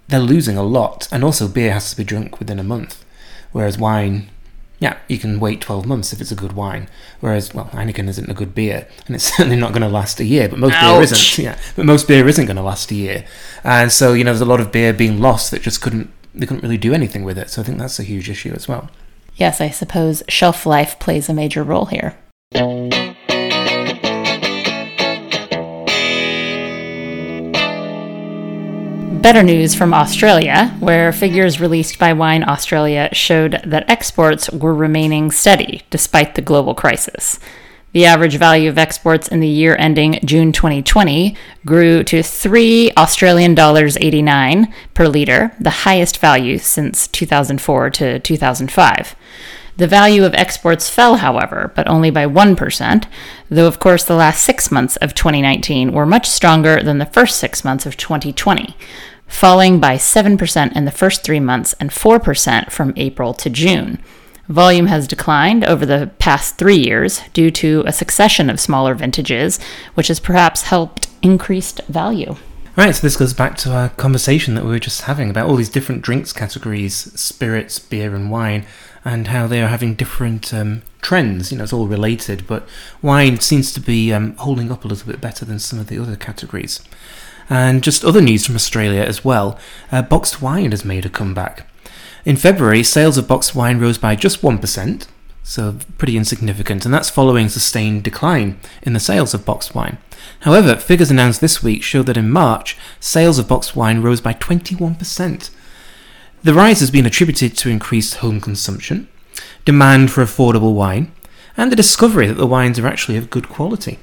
they're 0.07 0.19
losing 0.19 0.55
a 0.55 0.63
lot. 0.63 1.09
And 1.11 1.23
also, 1.23 1.47
beer 1.47 1.73
has 1.73 1.89
to 1.89 1.97
be 1.97 2.05
drunk 2.05 2.39
within 2.39 2.59
a 2.59 2.63
month, 2.63 3.03
whereas 3.51 3.77
wine 3.77 4.29
yeah, 4.79 4.97
you 5.07 5.17
can 5.17 5.39
wait 5.39 5.61
12 5.61 5.85
months 5.85 6.13
if 6.13 6.21
it's 6.21 6.31
a 6.31 6.35
good 6.35 6.53
wine. 6.53 6.87
Whereas, 7.19 7.53
well, 7.53 7.65
Heineken 7.65 8.07
isn't 8.07 8.29
a 8.29 8.33
good 8.33 8.53
beer, 8.53 8.87
and 9.05 9.15
it's 9.15 9.25
certainly 9.35 9.55
not 9.55 9.71
going 9.71 9.81
to 9.81 9.89
last 9.89 10.19
a 10.19 10.25
year. 10.25 10.47
But 10.47 10.59
most 10.59 10.73
Ouch. 10.75 10.93
beer 10.93 11.01
isn't. 11.01 11.43
Yeah, 11.43 11.57
but 11.75 11.85
most 11.85 12.07
beer 12.07 12.27
isn't 12.27 12.45
going 12.45 12.57
to 12.57 12.63
last 12.63 12.91
a 12.91 12.95
year, 12.95 13.25
and 13.63 13.91
so 13.91 14.13
you 14.13 14.23
know, 14.23 14.31
there's 14.31 14.41
a 14.41 14.45
lot 14.45 14.61
of 14.61 14.71
beer 14.71 14.93
being 14.93 15.19
lost 15.19 15.51
that 15.51 15.61
just 15.61 15.81
couldn't 15.81 16.11
they 16.35 16.45
couldn't 16.45 16.61
really 16.63 16.77
do 16.77 16.93
anything 16.93 17.23
with 17.23 17.37
it. 17.37 17.49
So 17.49 17.61
I 17.61 17.65
think 17.65 17.79
that's 17.79 17.99
a 17.99 18.03
huge 18.03 18.29
issue 18.29 18.53
as 18.53 18.67
well. 18.67 18.89
Yes, 19.35 19.61
I 19.61 19.69
suppose 19.69 20.23
shelf 20.27 20.65
life 20.65 20.99
plays 20.99 21.29
a 21.29 21.33
major 21.33 21.63
role 21.63 21.85
here. 21.85 22.15
Better 29.21 29.43
news 29.43 29.75
from 29.75 29.93
Australia, 29.93 30.75
where 30.79 31.11
figures 31.11 31.59
released 31.59 31.99
by 31.99 32.13
Wine 32.13 32.47
Australia 32.47 33.09
showed 33.11 33.59
that 33.65 33.89
exports 33.89 34.49
were 34.51 34.73
remaining 34.73 35.31
steady 35.31 35.81
despite 35.89 36.35
the 36.35 36.41
global 36.41 36.73
crisis. 36.73 37.39
The 37.93 38.05
average 38.05 38.37
value 38.37 38.69
of 38.69 38.77
exports 38.77 39.27
in 39.27 39.39
the 39.39 39.47
year 39.47 39.75
ending 39.79 40.19
June 40.23 40.51
2020 40.51 41.35
grew 41.65 42.03
to 42.03 42.21
3 42.21 42.91
Australian 42.95 43.55
dollars 43.55 43.97
89 43.97 44.71
per 44.93 45.07
liter, 45.07 45.51
the 45.59 45.71
highest 45.71 46.19
value 46.19 46.57
since 46.57 47.07
2004 47.07 47.89
to 47.89 48.19
2005. 48.19 49.15
The 49.77 49.87
value 49.87 50.25
of 50.25 50.33
exports 50.33 50.89
fell, 50.89 51.17
however, 51.17 51.71
but 51.75 51.87
only 51.87 52.09
by 52.09 52.25
1%, 52.25 53.05
though 53.49 53.67
of 53.67 53.79
course 53.79 54.03
the 54.03 54.15
last 54.15 54.43
6 54.43 54.71
months 54.71 54.97
of 54.97 55.13
2019 55.13 55.93
were 55.93 56.05
much 56.05 56.27
stronger 56.27 56.81
than 56.81 56.97
the 56.97 57.05
first 57.05 57.37
6 57.37 57.63
months 57.63 57.85
of 57.85 57.95
2020 57.95 58.75
falling 59.27 59.79
by 59.79 59.95
7% 59.95 60.75
in 60.75 60.85
the 60.85 60.91
first 60.91 61.23
three 61.23 61.39
months 61.39 61.73
and 61.79 61.91
4% 61.91 62.71
from 62.71 62.93
April 62.95 63.33
to 63.35 63.49
June. 63.49 63.99
Volume 64.47 64.87
has 64.87 65.07
declined 65.07 65.65
over 65.65 65.85
the 65.85 66.09
past 66.19 66.57
three 66.57 66.77
years 66.77 67.21
due 67.33 67.51
to 67.51 67.83
a 67.85 67.91
succession 67.91 68.49
of 68.49 68.59
smaller 68.59 68.95
vintages, 68.95 69.59
which 69.95 70.07
has 70.07 70.21
perhaps 70.21 70.63
helped 70.63 71.09
increased 71.21 71.81
value. 71.89 72.37
Right, 72.77 72.95
so 72.95 73.01
this 73.01 73.17
goes 73.17 73.33
back 73.33 73.57
to 73.57 73.73
our 73.73 73.89
conversation 73.89 74.53
that 74.53 74.63
we 74.63 74.69
were 74.69 74.79
just 74.79 75.01
having 75.01 75.29
about 75.29 75.49
all 75.49 75.55
these 75.55 75.69
different 75.69 76.03
drinks 76.03 76.31
categories 76.31 76.95
spirits, 77.19 77.79
beer, 77.79 78.15
and 78.15 78.31
wine 78.31 78.65
and 79.07 79.27
how 79.27 79.47
they 79.47 79.61
are 79.61 79.69
having 79.69 79.95
different 79.95 80.53
um, 80.53 80.81
trends. 81.01 81.49
You 81.49 81.57
know, 81.57 81.63
it's 81.63 81.71
all 81.71 81.87
related, 81.87 82.45
but 82.45 82.67
wine 83.01 83.39
seems 83.39 83.71
to 83.71 83.79
be 83.79 84.11
um, 84.11 84.35
holding 84.35 84.69
up 84.69 84.83
a 84.83 84.87
little 84.89 85.09
bit 85.09 85.21
better 85.21 85.45
than 85.45 85.59
some 85.59 85.79
of 85.79 85.87
the 85.87 85.97
other 85.97 86.17
categories. 86.17 86.81
And 87.49 87.81
just 87.81 88.03
other 88.03 88.19
news 88.19 88.45
from 88.45 88.55
Australia 88.55 89.01
as 89.01 89.23
well 89.23 89.57
uh, 89.93 90.01
boxed 90.01 90.41
wine 90.41 90.71
has 90.71 90.83
made 90.83 91.05
a 91.05 91.09
comeback. 91.09 91.65
In 92.25 92.35
February, 92.35 92.83
sales 92.83 93.17
of 93.17 93.29
boxed 93.29 93.55
wine 93.55 93.79
rose 93.79 93.97
by 93.97 94.13
just 94.17 94.41
1%, 94.41 95.07
so 95.41 95.77
pretty 95.97 96.17
insignificant, 96.17 96.83
and 96.83 96.93
that's 96.93 97.09
following 97.09 97.47
sustained 97.47 98.03
decline 98.03 98.59
in 98.81 98.91
the 98.91 98.99
sales 98.99 99.33
of 99.33 99.45
boxed 99.45 99.73
wine. 99.73 99.99
However, 100.41 100.75
figures 100.75 101.09
announced 101.09 101.39
this 101.39 101.63
week 101.63 101.81
show 101.81 102.03
that 102.03 102.17
in 102.17 102.29
March, 102.29 102.77
sales 102.99 103.39
of 103.39 103.47
boxed 103.47 103.73
wine 103.73 104.01
rose 104.01 104.19
by 104.19 104.33
21%. 104.33 105.49
The 106.47 106.53
rise 106.53 106.79
has 106.79 106.91
been 106.91 107.05
attributed 107.05 107.57
to 107.57 107.69
increased 107.69 108.19
home 108.23 108.39
consumption, 108.39 109.09
demand 109.65 110.11
for 110.11 110.23
affordable 110.23 110.73
wine, 110.73 111.11
and 111.57 111.69
the 111.69 111.75
discovery 111.75 112.25
that 112.25 112.35
the 112.35 112.47
wines 112.47 112.79
are 112.79 112.87
actually 112.87 113.17
of 113.17 113.29
good 113.29 113.49
quality. 113.49 113.99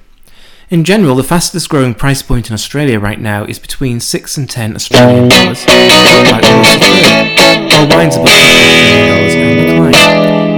In 0.69 0.85
general, 0.85 1.17
the 1.17 1.25
fastest 1.25 1.71
growing 1.71 1.95
price 1.95 2.21
point 2.21 2.51
in 2.51 2.53
Australia 2.53 3.01
right 3.01 3.19
now 3.19 3.45
is 3.45 3.59
between 3.59 3.99
6 3.99 4.37
and 4.37 4.51
10 4.51 4.75
Australian 4.75 5.31
dollars, 5.31 5.65
while 5.65 6.43
wines 7.89 8.17
above 8.17 8.29
Australian 8.29 9.09
dollars 9.09 9.35
are 9.35 9.55
decline. 9.55 9.95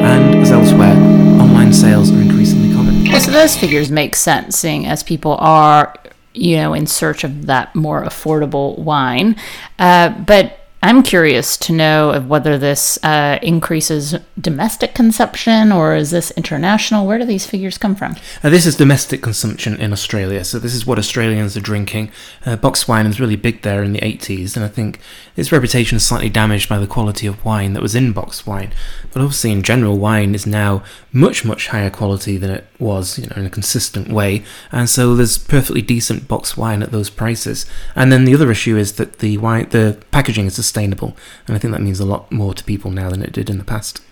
And 0.02 0.43
as 0.43 0.50
elsewhere, 0.50 0.97
online 1.40 1.73
sales 1.73 2.11
are 2.11 2.21
increasingly 2.21 2.75
common. 2.75 3.07
So 3.21 3.31
those 3.31 3.57
figures 3.57 3.93
make 3.93 4.16
sense, 4.16 4.59
seeing 4.59 4.87
as 4.87 5.05
people 5.05 5.37
are 5.38 5.95
you 6.35 6.57
know, 6.57 6.75
in 6.75 6.87
search 6.87 7.23
of 7.23 7.47
that 7.47 7.75
more 7.76 8.02
affordable 8.02 8.76
wine. 8.76 9.37
Uh, 9.78 10.11
but 10.11 10.66
I'm 10.87 11.02
curious 11.02 11.57
to 11.57 11.73
know 11.73 12.21
whether 12.28 12.57
this 12.57 12.97
uh, 13.02 13.40
increases 13.43 14.14
domestic 14.40 14.95
consumption 14.95 15.73
or 15.73 15.97
is 15.97 16.12
this 16.12 16.31
international? 16.37 17.09
Where 17.09 17.19
do 17.19 17.25
these 17.25 17.45
figures 17.45 17.76
come 17.76 17.97
from? 17.97 18.14
Uh, 18.40 18.50
this 18.50 18.66
is 18.66 18.76
domestic 18.76 19.21
consumption 19.21 19.81
in 19.81 19.93
Australia, 19.93 20.45
so 20.45 20.61
this 20.61 20.76
is 20.76 20.87
what 20.87 20.97
Australians 20.97 21.57
are 21.57 21.61
drinking. 21.61 22.12
Uh, 22.45 22.55
box 22.55 22.87
wine 22.87 23.09
was 23.09 23.19
really 23.19 23.35
big 23.35 23.62
there 23.62 23.83
in 23.83 23.95
the 23.95 23.99
80s, 23.99 24.55
and 24.55 24.64
I 24.64 24.69
think 24.69 25.00
its 25.35 25.50
reputation 25.50 25.97
is 25.97 26.07
slightly 26.07 26.28
damaged 26.28 26.69
by 26.69 26.78
the 26.78 26.87
quality 26.87 27.26
of 27.26 27.45
wine 27.45 27.73
that 27.73 27.83
was 27.83 27.97
in 27.97 28.12
box 28.12 28.47
wine. 28.47 28.73
But 29.12 29.23
obviously, 29.23 29.50
in 29.50 29.64
general, 29.64 29.99
wine 29.99 30.37
is 30.37 30.47
now 30.47 30.85
much, 31.17 31.47
much 31.47 31.69
higher 31.69 31.89
quality 31.89 32.37
than 32.37 32.51
it 32.51 32.67
was, 32.79 33.19
you 33.19 33.27
know, 33.27 33.37
in 33.37 33.47
a 33.47 33.51
consistent 33.51 34.09
way, 34.09 34.45
and 34.71 34.89
so 34.91 35.15
there's 35.15 35.39
perfectly 35.39 35.81
decent 35.81 36.29
box 36.29 36.59
wine 36.59 36.83
at 36.83 36.93
those 36.93 37.09
prices. 37.09 37.65
And 37.95 38.13
then 38.13 38.27
the 38.27 38.35
other 38.35 38.51
issue 38.51 38.77
is 38.77 38.93
that 38.95 39.21
the 39.21 39.39
wine, 39.39 39.71
the 39.71 39.99
packaging 40.11 40.45
is 40.45 40.55
sustainable, 40.55 41.17
and 41.47 41.57
I 41.57 41.59
think 41.59 41.73
that 41.73 41.81
means 41.81 42.01
a 42.01 42.05
lot 42.05 42.31
more 42.31 42.53
to 42.53 42.63
people 42.65 42.91
now 42.91 43.09
than 43.09 43.23
it 43.23 43.33
did 43.33 43.49
in 43.49 43.57
the 43.57 43.65
past. 43.65 44.03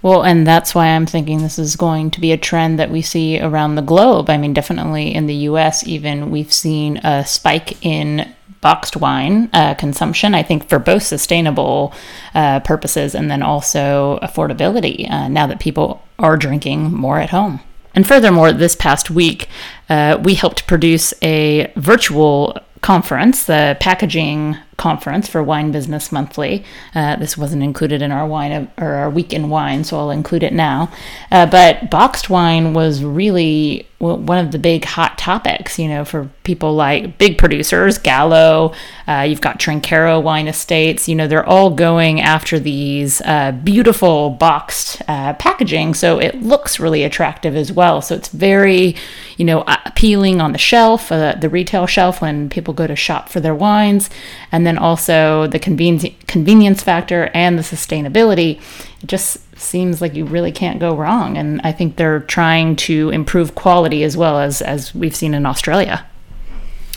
Well, 0.00 0.22
and 0.22 0.46
that's 0.46 0.74
why 0.74 0.88
I'm 0.88 1.06
thinking 1.06 1.38
this 1.42 1.58
is 1.58 1.76
going 1.76 2.10
to 2.12 2.20
be 2.20 2.30
a 2.30 2.36
trend 2.36 2.78
that 2.78 2.90
we 2.90 3.02
see 3.02 3.40
around 3.40 3.74
the 3.74 3.82
globe. 3.82 4.30
I 4.30 4.36
mean, 4.36 4.52
definitely 4.52 5.14
in 5.14 5.26
the 5.26 5.48
US, 5.48 5.84
even 5.86 6.30
we've 6.30 6.52
seen 6.52 6.98
a 6.98 7.24
spike 7.26 7.82
in 7.84 8.32
boxed 8.64 8.96
wine 8.96 9.50
uh, 9.52 9.74
consumption, 9.74 10.34
I 10.34 10.42
think, 10.42 10.70
for 10.70 10.78
both 10.78 11.02
sustainable 11.02 11.92
uh, 12.34 12.60
purposes 12.60 13.14
and 13.14 13.30
then 13.30 13.42
also 13.42 14.18
affordability 14.22 15.08
uh, 15.10 15.28
now 15.28 15.46
that 15.46 15.60
people 15.60 16.02
are 16.18 16.38
drinking 16.38 16.90
more 16.94 17.18
at 17.18 17.28
home. 17.28 17.60
And 17.94 18.08
furthermore, 18.08 18.52
this 18.52 18.74
past 18.74 19.10
week, 19.10 19.48
uh, 19.90 20.18
we 20.24 20.34
helped 20.34 20.66
produce 20.66 21.12
a 21.22 21.70
virtual 21.76 22.58
conference, 22.80 23.44
the 23.44 23.76
packaging 23.80 24.56
conference 24.76 25.28
for 25.28 25.42
Wine 25.42 25.70
Business 25.70 26.10
Monthly. 26.10 26.64
Uh, 26.94 27.16
this 27.16 27.36
wasn't 27.36 27.62
included 27.62 28.02
in 28.02 28.12
our 28.12 28.26
wine 28.26 28.70
or 28.78 28.94
our 28.94 29.10
week 29.10 29.32
in 29.32 29.48
wine, 29.50 29.84
so 29.84 29.98
I'll 29.98 30.10
include 30.10 30.42
it 30.42 30.52
now. 30.52 30.90
Uh, 31.30 31.46
but 31.46 31.90
boxed 31.90 32.28
wine 32.30 32.74
was 32.74 33.04
really 33.04 33.86
one 34.04 34.38
of 34.38 34.52
the 34.52 34.58
big 34.58 34.84
hot 34.84 35.16
topics, 35.18 35.78
you 35.78 35.88
know, 35.88 36.04
for 36.04 36.30
people 36.42 36.74
like 36.74 37.18
big 37.18 37.38
producers, 37.38 37.98
Gallo, 37.98 38.72
uh, 39.08 39.26
you've 39.28 39.40
got 39.40 39.58
Trinchero 39.58 40.22
Wine 40.22 40.46
Estates, 40.46 41.08
you 41.08 41.14
know, 41.14 41.26
they're 41.26 41.46
all 41.46 41.70
going 41.70 42.20
after 42.20 42.58
these 42.58 43.20
uh, 43.22 43.52
beautiful 43.52 44.30
boxed 44.30 45.00
uh, 45.08 45.32
packaging. 45.34 45.94
So 45.94 46.18
it 46.18 46.42
looks 46.42 46.78
really 46.78 47.02
attractive 47.02 47.56
as 47.56 47.72
well. 47.72 48.02
So 48.02 48.14
it's 48.14 48.28
very, 48.28 48.94
you 49.36 49.44
know, 49.44 49.64
appealing 49.66 50.40
on 50.40 50.52
the 50.52 50.58
shelf, 50.58 51.10
uh, 51.10 51.34
the 51.40 51.48
retail 51.48 51.86
shelf 51.86 52.20
when 52.20 52.50
people 52.50 52.74
go 52.74 52.86
to 52.86 52.96
shop 52.96 53.28
for 53.28 53.40
their 53.40 53.54
wines. 53.54 54.10
And 54.52 54.66
then 54.66 54.78
also 54.78 55.46
the 55.46 55.58
convenience, 55.58 56.04
convenience 56.34 56.82
factor 56.82 57.30
and 57.32 57.56
the 57.56 57.62
sustainability. 57.62 58.60
It 59.00 59.06
just 59.06 59.38
seems 59.56 60.00
like 60.00 60.16
you 60.16 60.24
really 60.24 60.50
can't 60.50 60.80
go 60.80 60.96
wrong. 60.96 61.36
And 61.36 61.60
I 61.62 61.70
think 61.70 61.94
they're 61.94 62.26
trying 62.38 62.74
to 62.88 63.10
improve 63.10 63.54
quality 63.54 64.02
as 64.02 64.16
well 64.16 64.40
as, 64.40 64.60
as 64.60 64.92
we've 64.92 65.14
seen 65.14 65.32
in 65.32 65.46
Australia. 65.46 66.04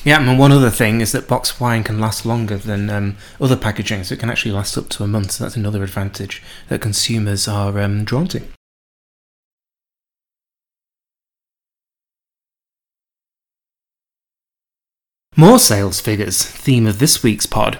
Yeah, 0.03 0.19
and 0.19 0.39
one 0.39 0.51
other 0.51 0.71
thing 0.71 1.01
is 1.01 1.11
that 1.11 1.27
box 1.27 1.59
wine 1.59 1.83
can 1.83 1.99
last 1.99 2.25
longer 2.25 2.57
than 2.57 2.89
um, 2.89 3.17
other 3.39 3.55
packaging, 3.55 4.03
so 4.05 4.13
it 4.13 4.19
can 4.19 4.31
actually 4.31 4.53
last 4.53 4.75
up 4.75 4.89
to 4.89 5.03
a 5.03 5.07
month. 5.07 5.33
So 5.33 5.43
that's 5.43 5.55
another 5.55 5.83
advantage 5.83 6.41
that 6.69 6.81
consumers 6.81 7.47
are 7.47 7.79
um, 7.79 8.03
drawn 8.05 8.27
to. 8.29 8.41
More 15.35 15.59
sales 15.59 16.01
figures, 16.01 16.41
theme 16.41 16.87
of 16.87 16.97
this 16.97 17.21
week's 17.21 17.45
pod, 17.45 17.77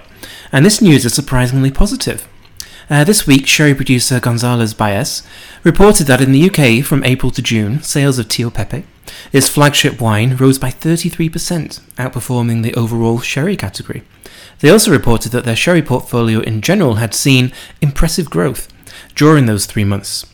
and 0.52 0.64
this 0.64 0.80
news 0.80 1.04
is 1.04 1.14
surprisingly 1.14 1.70
positive. 1.70 2.28
Uh, 2.90 3.04
this 3.04 3.26
week, 3.26 3.46
sherry 3.46 3.74
producer 3.74 4.18
González 4.18 4.74
Byass 4.74 5.26
reported 5.62 6.06
that 6.06 6.22
in 6.22 6.32
the 6.32 6.48
UK 6.48 6.82
from 6.82 7.04
April 7.04 7.30
to 7.32 7.42
June, 7.42 7.82
sales 7.82 8.18
of 8.18 8.28
Tio 8.28 8.48
Pepe, 8.48 8.84
its 9.30 9.48
flagship 9.48 10.00
wine, 10.00 10.36
rose 10.36 10.58
by 10.58 10.70
33%, 10.70 11.80
outperforming 11.96 12.62
the 12.62 12.74
overall 12.74 13.20
sherry 13.20 13.56
category. 13.56 14.02
They 14.60 14.70
also 14.70 14.90
reported 14.90 15.32
that 15.32 15.44
their 15.44 15.54
sherry 15.54 15.82
portfolio 15.82 16.40
in 16.40 16.62
general 16.62 16.94
had 16.94 17.12
seen 17.12 17.52
impressive 17.82 18.30
growth 18.30 18.72
during 19.14 19.46
those 19.46 19.66
three 19.66 19.84
months. 19.84 20.24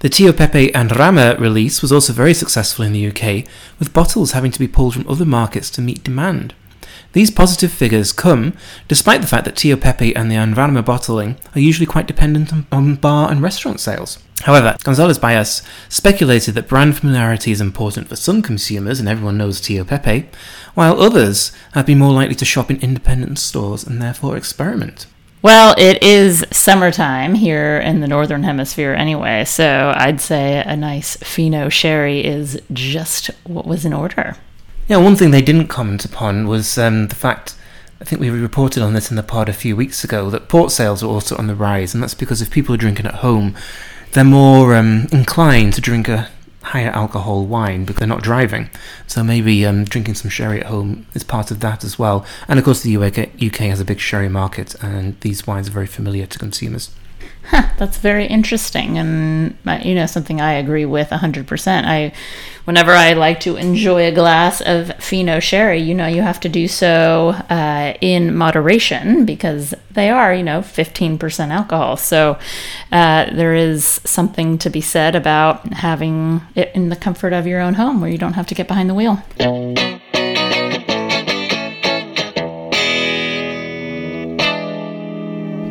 The 0.00 0.08
Tio 0.08 0.32
Pepe 0.32 0.74
en 0.74 0.88
Rama 0.88 1.36
release 1.38 1.82
was 1.82 1.92
also 1.92 2.12
very 2.12 2.32
successful 2.32 2.84
in 2.84 2.92
the 2.92 3.08
UK, 3.08 3.44
with 3.78 3.92
bottles 3.92 4.32
having 4.32 4.52
to 4.52 4.58
be 4.58 4.68
pulled 4.68 4.94
from 4.94 5.08
other 5.08 5.26
markets 5.26 5.70
to 5.70 5.82
meet 5.82 6.04
demand. 6.04 6.54
These 7.12 7.30
positive 7.30 7.72
figures 7.72 8.12
come 8.12 8.52
despite 8.86 9.22
the 9.22 9.26
fact 9.26 9.44
that 9.46 9.56
Tio 9.56 9.76
Pepe 9.76 10.14
and 10.14 10.30
the 10.30 10.36
En 10.36 10.54
Rama 10.54 10.82
bottling 10.82 11.36
are 11.54 11.60
usually 11.60 11.86
quite 11.86 12.06
dependent 12.06 12.52
on 12.70 12.94
bar 12.96 13.30
and 13.30 13.42
restaurant 13.42 13.80
sales. 13.80 14.18
However, 14.42 14.76
González 14.84 15.18
Byass 15.18 15.62
speculated 15.88 16.54
that 16.54 16.68
brand 16.68 16.96
familiarity 16.96 17.50
is 17.50 17.60
important 17.60 18.08
for 18.08 18.14
some 18.14 18.40
consumers, 18.40 19.00
and 19.00 19.08
everyone 19.08 19.36
knows 19.36 19.60
Tio 19.60 19.84
Pepe, 19.84 20.28
while 20.74 21.00
others 21.00 21.50
have 21.72 21.86
been 21.86 21.98
more 21.98 22.12
likely 22.12 22.36
to 22.36 22.44
shop 22.44 22.70
in 22.70 22.80
independent 22.80 23.38
stores 23.38 23.84
and 23.84 24.00
therefore 24.00 24.36
experiment. 24.36 25.06
Well, 25.40 25.74
it 25.78 26.02
is 26.02 26.44
summertime 26.50 27.34
here 27.34 27.78
in 27.78 28.00
the 28.00 28.08
Northern 28.08 28.42
Hemisphere 28.42 28.92
anyway, 28.94 29.44
so 29.44 29.92
I'd 29.96 30.20
say 30.20 30.62
a 30.64 30.76
nice 30.76 31.16
Fino 31.16 31.68
sherry 31.68 32.24
is 32.24 32.60
just 32.72 33.30
what 33.44 33.66
was 33.66 33.84
in 33.84 33.92
order. 33.92 34.36
Yeah, 34.88 34.96
one 34.96 35.16
thing 35.16 35.32
they 35.32 35.42
didn't 35.42 35.68
comment 35.68 36.06
upon 36.06 36.48
was 36.48 36.78
um, 36.78 37.08
the 37.08 37.14
fact, 37.14 37.54
I 38.00 38.04
think 38.04 38.22
we 38.22 38.30
reported 38.30 38.82
on 38.82 38.94
this 38.94 39.10
in 39.10 39.16
the 39.16 39.22
pod 39.22 39.50
a 39.50 39.52
few 39.52 39.76
weeks 39.76 40.02
ago, 40.02 40.30
that 40.30 40.48
port 40.48 40.70
sales 40.72 41.02
are 41.02 41.08
also 41.08 41.36
on 41.36 41.46
the 41.46 41.54
rise, 41.54 41.92
and 41.92 42.02
that's 42.02 42.14
because 42.14 42.40
if 42.40 42.50
people 42.50 42.74
are 42.74 42.78
drinking 42.78 43.04
at 43.04 43.16
home, 43.16 43.54
they're 44.12 44.24
more 44.24 44.74
um, 44.74 45.06
inclined 45.12 45.74
to 45.74 45.82
drink 45.82 46.08
a 46.08 46.30
higher 46.62 46.88
alcohol 46.88 47.44
wine 47.44 47.84
because 47.84 47.98
they're 47.98 48.08
not 48.08 48.22
driving. 48.22 48.70
So 49.06 49.22
maybe 49.22 49.66
um, 49.66 49.84
drinking 49.84 50.14
some 50.14 50.30
sherry 50.30 50.60
at 50.60 50.68
home 50.68 51.06
is 51.12 51.22
part 51.22 51.50
of 51.50 51.60
that 51.60 51.84
as 51.84 51.98
well. 51.98 52.24
And 52.48 52.58
of 52.58 52.64
course, 52.64 52.80
the 52.80 52.96
UK, 52.96 53.42
UK 53.42 53.68
has 53.68 53.80
a 53.80 53.84
big 53.84 54.00
sherry 54.00 54.30
market, 54.30 54.74
and 54.82 55.20
these 55.20 55.46
wines 55.46 55.68
are 55.68 55.72
very 55.72 55.86
familiar 55.86 56.24
to 56.24 56.38
consumers. 56.38 56.90
Huh, 57.50 57.70
that's 57.78 57.96
very 57.96 58.26
interesting, 58.26 58.98
and 58.98 59.56
uh, 59.66 59.80
you 59.82 59.94
know 59.94 60.04
something 60.04 60.38
I 60.38 60.52
agree 60.52 60.84
with 60.84 61.08
hundred 61.08 61.46
percent. 61.46 61.86
I, 61.86 62.12
whenever 62.66 62.92
I 62.92 63.14
like 63.14 63.40
to 63.40 63.56
enjoy 63.56 64.06
a 64.06 64.12
glass 64.12 64.60
of 64.60 64.92
Fino 65.02 65.40
sherry, 65.40 65.80
you 65.80 65.94
know 65.94 66.06
you 66.06 66.20
have 66.20 66.40
to 66.40 66.50
do 66.50 66.68
so 66.68 67.30
uh, 67.48 67.94
in 68.02 68.36
moderation 68.36 69.24
because 69.24 69.74
they 69.90 70.10
are 70.10 70.34
you 70.34 70.42
know 70.42 70.60
fifteen 70.60 71.16
percent 71.16 71.50
alcohol. 71.50 71.96
So 71.96 72.38
uh, 72.92 73.34
there 73.34 73.54
is 73.54 74.02
something 74.04 74.58
to 74.58 74.68
be 74.68 74.82
said 74.82 75.16
about 75.16 75.72
having 75.72 76.42
it 76.54 76.70
in 76.74 76.90
the 76.90 76.96
comfort 76.96 77.32
of 77.32 77.46
your 77.46 77.62
own 77.62 77.74
home 77.74 78.02
where 78.02 78.10
you 78.10 78.18
don't 78.18 78.34
have 78.34 78.46
to 78.48 78.54
get 78.54 78.68
behind 78.68 78.90
the 78.90 78.94
wheel. 78.94 79.22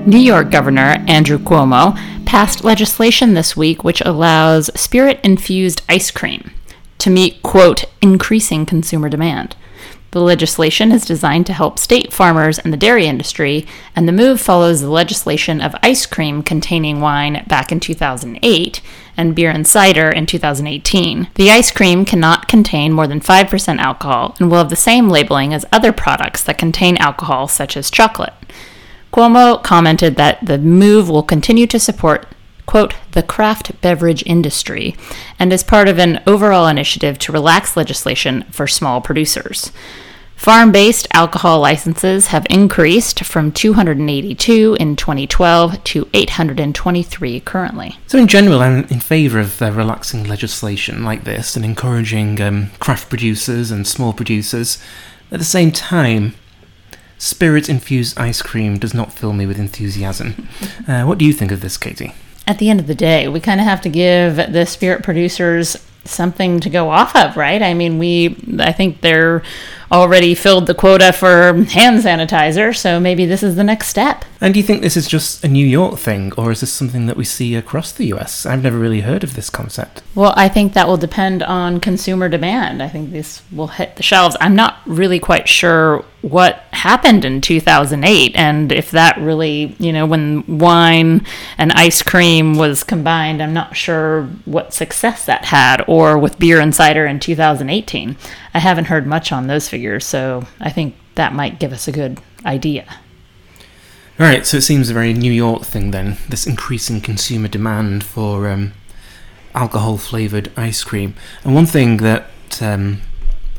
New 0.07 0.17
York 0.17 0.51
Governor 0.51 1.03
Andrew 1.05 1.37
Cuomo 1.37 1.93
passed 2.25 2.63
legislation 2.63 3.33
this 3.33 3.57
week 3.57 3.83
which 3.83 3.99
allows 4.05 4.71
spirit 4.79 5.19
infused 5.21 5.81
ice 5.89 6.11
cream 6.11 6.51
to 6.99 7.09
meet, 7.09 7.43
quote, 7.43 7.83
increasing 8.01 8.65
consumer 8.65 9.09
demand. 9.09 9.57
The 10.11 10.21
legislation 10.21 10.93
is 10.93 11.03
designed 11.03 11.45
to 11.47 11.53
help 11.53 11.77
state 11.77 12.13
farmers 12.13 12.57
and 12.57 12.71
the 12.71 12.77
dairy 12.77 13.05
industry, 13.05 13.67
and 13.97 14.07
the 14.07 14.13
move 14.13 14.39
follows 14.39 14.79
the 14.79 14.89
legislation 14.89 15.59
of 15.59 15.75
ice 15.83 16.05
cream 16.05 16.41
containing 16.41 17.01
wine 17.01 17.43
back 17.49 17.73
in 17.73 17.81
2008 17.81 18.81
and 19.17 19.35
beer 19.35 19.51
and 19.51 19.67
cider 19.67 20.09
in 20.09 20.25
2018. 20.25 21.27
The 21.35 21.51
ice 21.51 21.69
cream 21.69 22.05
cannot 22.05 22.47
contain 22.47 22.93
more 22.93 23.07
than 23.07 23.19
5% 23.19 23.77
alcohol 23.79 24.37
and 24.39 24.49
will 24.49 24.59
have 24.59 24.69
the 24.69 24.77
same 24.77 25.09
labeling 25.09 25.53
as 25.53 25.65
other 25.73 25.91
products 25.91 26.43
that 26.43 26.57
contain 26.57 26.95
alcohol, 26.95 27.49
such 27.49 27.75
as 27.75 27.91
chocolate. 27.91 28.33
Cuomo 29.17 29.63
commented 29.63 30.15
that 30.17 30.45
the 30.45 30.59
move 30.59 31.09
will 31.09 31.23
continue 31.23 31.65
to 31.65 31.79
support, 31.79 32.27
quote, 32.67 32.93
the 33.13 33.23
craft 33.23 33.81
beverage 33.81 34.21
industry 34.27 34.95
and 35.39 35.51
is 35.51 35.63
part 35.63 35.87
of 35.87 35.97
an 35.97 36.21
overall 36.27 36.67
initiative 36.67 37.17
to 37.17 37.31
relax 37.31 37.75
legislation 37.75 38.43
for 38.51 38.67
small 38.67 39.01
producers. 39.01 39.71
Farm 40.35 40.71
based 40.71 41.07
alcohol 41.15 41.59
licenses 41.59 42.27
have 42.27 42.45
increased 42.47 43.23
from 43.23 43.51
282 43.51 44.77
in 44.79 44.95
2012 44.95 45.83
to 45.83 46.07
823 46.13 47.39
currently. 47.39 47.97
So, 48.05 48.19
in 48.19 48.27
general, 48.27 48.61
I'm 48.61 48.83
in 48.83 48.99
favour 48.99 49.39
of 49.39 49.59
uh, 49.59 49.71
relaxing 49.71 50.25
legislation 50.25 51.03
like 51.03 51.23
this 51.23 51.55
and 51.55 51.65
encouraging 51.65 52.39
um, 52.39 52.69
craft 52.79 53.09
producers 53.09 53.71
and 53.71 53.87
small 53.87 54.13
producers. 54.13 54.77
At 55.31 55.39
the 55.39 55.43
same 55.43 55.71
time, 55.71 56.35
spirit 57.17 57.69
infused 57.69 58.17
ice 58.17 58.41
cream 58.41 58.77
does 58.77 58.93
not 58.93 59.13
fill 59.13 59.33
me 59.33 59.45
with 59.45 59.59
enthusiasm. 59.59 60.47
Uh, 60.87 61.03
what 61.03 61.17
do 61.17 61.25
you 61.25 61.33
think 61.33 61.51
of 61.51 61.59
this, 61.59 61.77
Katie? 61.77 62.13
At 62.47 62.59
the 62.59 62.69
end 62.69 62.79
of 62.79 62.87
the 62.87 62.95
day, 62.95 63.27
we 63.27 63.41
kind 63.41 63.59
of 63.59 63.65
have 63.65 63.81
to 63.81 63.89
give 63.89 64.37
the 64.37 64.65
spirit 64.65 65.03
producers 65.03 65.75
something 66.05 66.61
to 66.61 66.69
go 66.69 66.89
off 66.89 67.13
of, 67.13 67.35
right? 67.35 67.61
I 67.61 67.73
mean, 67.73 67.97
we, 67.97 68.37
I 68.59 68.71
think 68.71 69.01
there 69.01 69.43
already 69.91 70.35
filled 70.35 70.67
the 70.67 70.73
quota 70.73 71.13
for 71.13 71.53
hand 71.65 72.03
sanitizer, 72.03 72.75
so 72.75 72.99
maybe 72.99 73.25
this 73.25 73.43
is 73.43 73.55
the 73.55 73.63
next 73.63 73.87
step. 73.87 74.25
And 74.39 74.53
do 74.53 74.59
you 74.59 74.65
think 74.65 74.81
this 74.81 74.97
is 74.97 75.07
just 75.07 75.43
a 75.43 75.47
New 75.47 75.65
York 75.65 75.97
thing, 75.97 76.31
or 76.37 76.51
is 76.51 76.61
this 76.61 76.71
something 76.71 77.07
that 77.07 77.17
we 77.17 77.23
see 77.23 77.55
across 77.55 77.91
the 77.91 78.05
US? 78.13 78.45
I've 78.45 78.63
never 78.63 78.77
really 78.77 79.01
heard 79.01 79.23
of 79.23 79.35
this 79.35 79.49
concept. 79.49 80.03
Well, 80.13 80.33
I 80.35 80.49
think 80.49 80.73
that 80.73 80.87
will 80.87 80.97
depend 80.97 81.41
on 81.43 81.79
consumer 81.79 82.29
demand. 82.29 82.83
I 82.83 82.89
think 82.89 83.11
this 83.11 83.41
will 83.51 83.67
hit 83.67 83.95
the 83.95 84.03
shelves. 84.03 84.35
I'm 84.39 84.55
not 84.55 84.77
really 84.85 85.19
quite 85.19 85.47
sure 85.47 86.03
what 86.21 86.63
happened 86.71 87.23
in 87.23 87.39
2008 87.41 88.35
and 88.35 88.71
if 88.71 88.91
that 88.91 89.17
really, 89.19 89.75
you 89.79 89.93
know, 89.93 90.05
when 90.05 90.57
wine 90.57 91.25
and 91.57 91.71
ice 91.73 92.01
cream 92.01 92.55
was 92.55 92.83
combined, 92.83 93.41
I'm 93.41 93.53
not 93.53 93.77
sure 93.77 94.23
what 94.45 94.73
success 94.73 95.25
that 95.25 95.45
had, 95.45 95.83
or 95.87 96.17
with 96.17 96.39
beer 96.39 96.59
and 96.59 96.75
cider 96.75 97.05
in 97.05 97.19
2018. 97.19 98.17
I 98.57 98.59
haven't 98.59 98.85
heard 98.85 99.05
much 99.05 99.31
on 99.31 99.45
those 99.45 99.69
figures, 99.69 100.03
so 100.03 100.47
I 100.59 100.71
think 100.71 100.95
that 101.13 101.31
might 101.31 101.59
give 101.59 101.71
us 101.71 101.87
a 101.87 101.91
good 101.91 102.19
idea. 102.43 102.87
All 104.19 104.25
right, 104.25 104.47
so 104.47 104.57
it 104.57 104.61
seems 104.61 104.89
a 104.89 104.95
very 104.95 105.13
New 105.13 105.31
York 105.31 105.61
thing 105.61 105.91
then, 105.91 106.17
this 106.27 106.47
increasing 106.47 106.99
consumer 106.99 107.49
demand 107.49 108.03
for 108.03 108.49
um, 108.49 108.73
alcohol 109.53 109.97
flavored 109.97 110.51
ice 110.57 110.83
cream. 110.83 111.13
And 111.43 111.53
one 111.53 111.67
thing 111.67 111.97
that 111.97 112.31
um, 112.59 113.01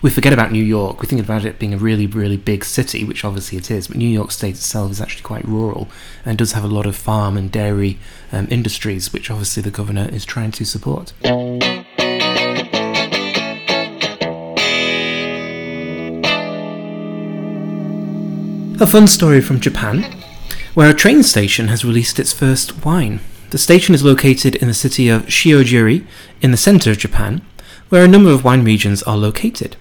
we 0.02 0.10
forget 0.10 0.32
about 0.32 0.50
New 0.50 0.64
York, 0.64 1.00
we 1.00 1.06
think 1.06 1.22
about 1.22 1.44
it 1.44 1.60
being 1.60 1.74
a 1.74 1.78
really, 1.78 2.08
really 2.08 2.36
big 2.36 2.64
city, 2.64 3.04
which 3.04 3.24
obviously 3.24 3.56
it 3.56 3.70
is, 3.70 3.86
but 3.86 3.98
New 3.98 4.08
York 4.08 4.32
State 4.32 4.56
itself 4.56 4.90
is 4.90 5.00
actually 5.00 5.22
quite 5.22 5.46
rural 5.46 5.86
and 6.24 6.36
does 6.36 6.54
have 6.54 6.64
a 6.64 6.66
lot 6.66 6.86
of 6.86 6.96
farm 6.96 7.36
and 7.36 7.52
dairy 7.52 8.00
um, 8.32 8.48
industries, 8.50 9.12
which 9.12 9.30
obviously 9.30 9.62
the 9.62 9.70
governor 9.70 10.08
is 10.10 10.24
trying 10.24 10.50
to 10.50 10.64
support. 10.64 11.12
A 18.80 18.86
fun 18.86 19.08
story 19.08 19.40
from 19.40 19.58
Japan, 19.58 20.04
where 20.74 20.88
a 20.88 20.94
train 20.94 21.24
station 21.24 21.66
has 21.66 21.84
released 21.84 22.20
its 22.20 22.32
first 22.32 22.84
wine. 22.84 23.18
The 23.50 23.58
station 23.58 23.92
is 23.92 24.04
located 24.04 24.54
in 24.54 24.68
the 24.68 24.74
city 24.74 25.08
of 25.08 25.26
Shiojiri, 25.26 26.06
in 26.40 26.52
the 26.52 26.56
center 26.56 26.92
of 26.92 26.98
Japan, 26.98 27.42
where 27.88 28.04
a 28.04 28.08
number 28.08 28.30
of 28.30 28.44
wine 28.44 28.62
regions 28.62 29.02
are 29.02 29.16
located. 29.16 29.76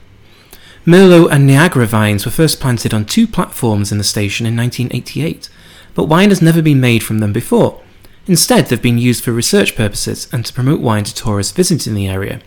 Merlot 0.84 1.32
and 1.32 1.46
Niagara 1.46 1.86
vines 1.86 2.26
were 2.26 2.32
first 2.32 2.60
planted 2.60 2.92
on 2.92 3.06
two 3.06 3.28
platforms 3.28 3.92
in 3.92 4.00
the 4.00 4.04
station 4.04 4.48
in 4.48 4.58
1988, 4.58 5.48
but 5.94 6.06
wine 6.06 6.30
has 6.30 6.42
never 6.42 6.64
been 6.64 6.82
made 6.82 7.04
from 7.04 7.20
them 7.20 7.32
before. 7.32 7.84
Instead, 8.26 8.66
they've 8.66 8.82
been 8.82 8.98
used 8.98 9.24
for 9.24 9.32
research 9.32 9.76
purposes 9.76 10.28
and 10.34 10.44
to 10.44 10.54
promote 10.54 10.82
wine 10.82 11.04
to 11.04 11.14
tourists 11.14 11.54
visiting 11.54 11.94
the 11.94 12.08
area. 12.08 12.42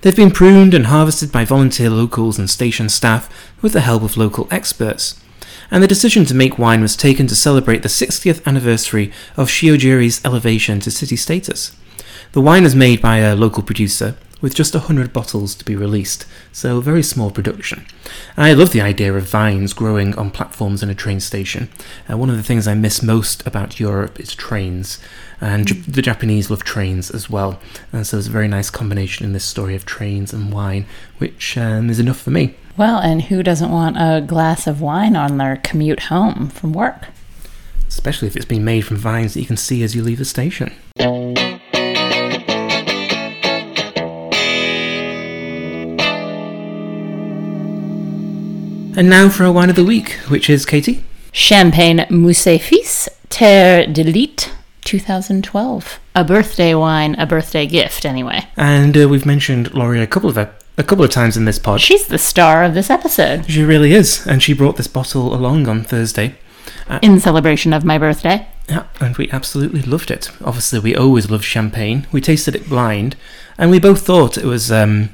They've 0.00 0.16
been 0.16 0.32
pruned 0.32 0.74
and 0.74 0.86
harvested 0.86 1.30
by 1.30 1.44
volunteer 1.44 1.88
locals 1.88 2.36
and 2.36 2.50
station 2.50 2.88
staff 2.88 3.30
with 3.62 3.74
the 3.74 3.82
help 3.82 4.02
of 4.02 4.16
local 4.16 4.48
experts 4.50 5.22
and 5.72 5.82
the 5.82 5.88
decision 5.88 6.26
to 6.26 6.34
make 6.34 6.58
wine 6.58 6.82
was 6.82 6.94
taken 6.94 7.26
to 7.26 7.34
celebrate 7.34 7.82
the 7.82 7.88
60th 7.88 8.44
anniversary 8.46 9.10
of 9.38 9.48
Shiojiri's 9.48 10.22
elevation 10.22 10.80
to 10.80 10.90
city 10.90 11.16
status. 11.16 11.74
The 12.32 12.42
wine 12.42 12.64
is 12.64 12.76
made 12.76 13.00
by 13.00 13.16
a 13.18 13.34
local 13.34 13.62
producer 13.62 14.14
with 14.42 14.54
just 14.54 14.74
100 14.74 15.14
bottles 15.14 15.54
to 15.54 15.64
be 15.64 15.74
released, 15.74 16.26
so 16.52 16.80
very 16.82 17.02
small 17.02 17.30
production. 17.30 17.86
I 18.36 18.52
love 18.52 18.72
the 18.72 18.82
idea 18.82 19.14
of 19.14 19.24
vines 19.24 19.72
growing 19.72 20.14
on 20.16 20.30
platforms 20.30 20.82
in 20.82 20.90
a 20.90 20.94
train 20.94 21.20
station. 21.20 21.70
Uh, 22.10 22.18
one 22.18 22.28
of 22.28 22.36
the 22.36 22.42
things 22.42 22.68
I 22.68 22.74
miss 22.74 23.02
most 23.02 23.46
about 23.46 23.80
Europe 23.80 24.20
is 24.20 24.34
trains, 24.34 24.98
and 25.42 25.66
the 25.66 26.00
Japanese 26.02 26.50
love 26.50 26.62
trains 26.62 27.10
as 27.10 27.28
well. 27.28 27.60
And 27.92 28.06
so 28.06 28.16
there's 28.16 28.28
a 28.28 28.30
very 28.30 28.46
nice 28.46 28.70
combination 28.70 29.26
in 29.26 29.32
this 29.32 29.44
story 29.44 29.74
of 29.74 29.84
trains 29.84 30.32
and 30.32 30.52
wine, 30.52 30.86
which 31.18 31.58
um, 31.58 31.90
is 31.90 31.98
enough 31.98 32.20
for 32.20 32.30
me. 32.30 32.54
Well, 32.76 32.98
and 32.98 33.22
who 33.22 33.42
doesn't 33.42 33.70
want 33.70 33.96
a 33.98 34.24
glass 34.24 34.68
of 34.68 34.80
wine 34.80 35.16
on 35.16 35.38
their 35.38 35.56
commute 35.56 36.04
home 36.04 36.48
from 36.48 36.72
work? 36.72 37.08
Especially 37.88 38.28
if 38.28 38.36
it's 38.36 38.44
been 38.44 38.64
made 38.64 38.82
from 38.82 38.96
vines 38.96 39.34
that 39.34 39.40
you 39.40 39.46
can 39.46 39.56
see 39.56 39.82
as 39.82 39.96
you 39.96 40.02
leave 40.04 40.18
the 40.18 40.24
station. 40.24 40.72
And 48.94 49.10
now 49.10 49.28
for 49.28 49.44
a 49.44 49.50
wine 49.50 49.70
of 49.70 49.76
the 49.76 49.84
week, 49.84 50.12
which 50.28 50.48
is 50.48 50.64
Katie. 50.64 51.02
Champagne 51.32 52.06
Moussé 52.10 52.60
Fils 52.60 53.08
Terre 53.28 53.86
d'Illite 53.86 54.52
2012. 54.92 56.00
A 56.14 56.22
birthday 56.22 56.74
wine, 56.74 57.14
a 57.18 57.24
birthday 57.24 57.66
gift, 57.66 58.04
anyway. 58.04 58.46
And 58.58 58.94
uh, 58.94 59.08
we've 59.08 59.24
mentioned 59.24 59.72
Laurie 59.72 60.02
a 60.02 60.06
couple 60.06 60.28
of 60.28 60.36
ep- 60.36 60.62
a 60.76 60.82
couple 60.82 61.02
of 61.02 61.10
times 61.10 61.34
in 61.34 61.46
this 61.46 61.58
pod. 61.58 61.80
She's 61.80 62.08
the 62.08 62.18
star 62.18 62.62
of 62.62 62.74
this 62.74 62.90
episode. 62.90 63.50
She 63.50 63.62
really 63.62 63.94
is, 63.94 64.26
and 64.26 64.42
she 64.42 64.52
brought 64.52 64.76
this 64.76 64.88
bottle 64.88 65.34
along 65.34 65.66
on 65.66 65.82
Thursday. 65.82 66.34
In 67.00 67.20
celebration 67.20 67.72
of 67.72 67.84
my 67.86 67.96
birthday. 67.96 68.46
Yeah, 68.68 68.84
and 69.00 69.16
we 69.16 69.30
absolutely 69.30 69.80
loved 69.80 70.10
it. 70.10 70.30
Obviously, 70.44 70.78
we 70.78 70.94
always 70.94 71.30
love 71.30 71.42
champagne. 71.42 72.06
We 72.12 72.20
tasted 72.20 72.54
it 72.54 72.68
blind, 72.68 73.16
and 73.56 73.70
we 73.70 73.80
both 73.80 74.04
thought 74.04 74.36
it 74.36 74.44
was 74.44 74.70
um, 74.70 75.08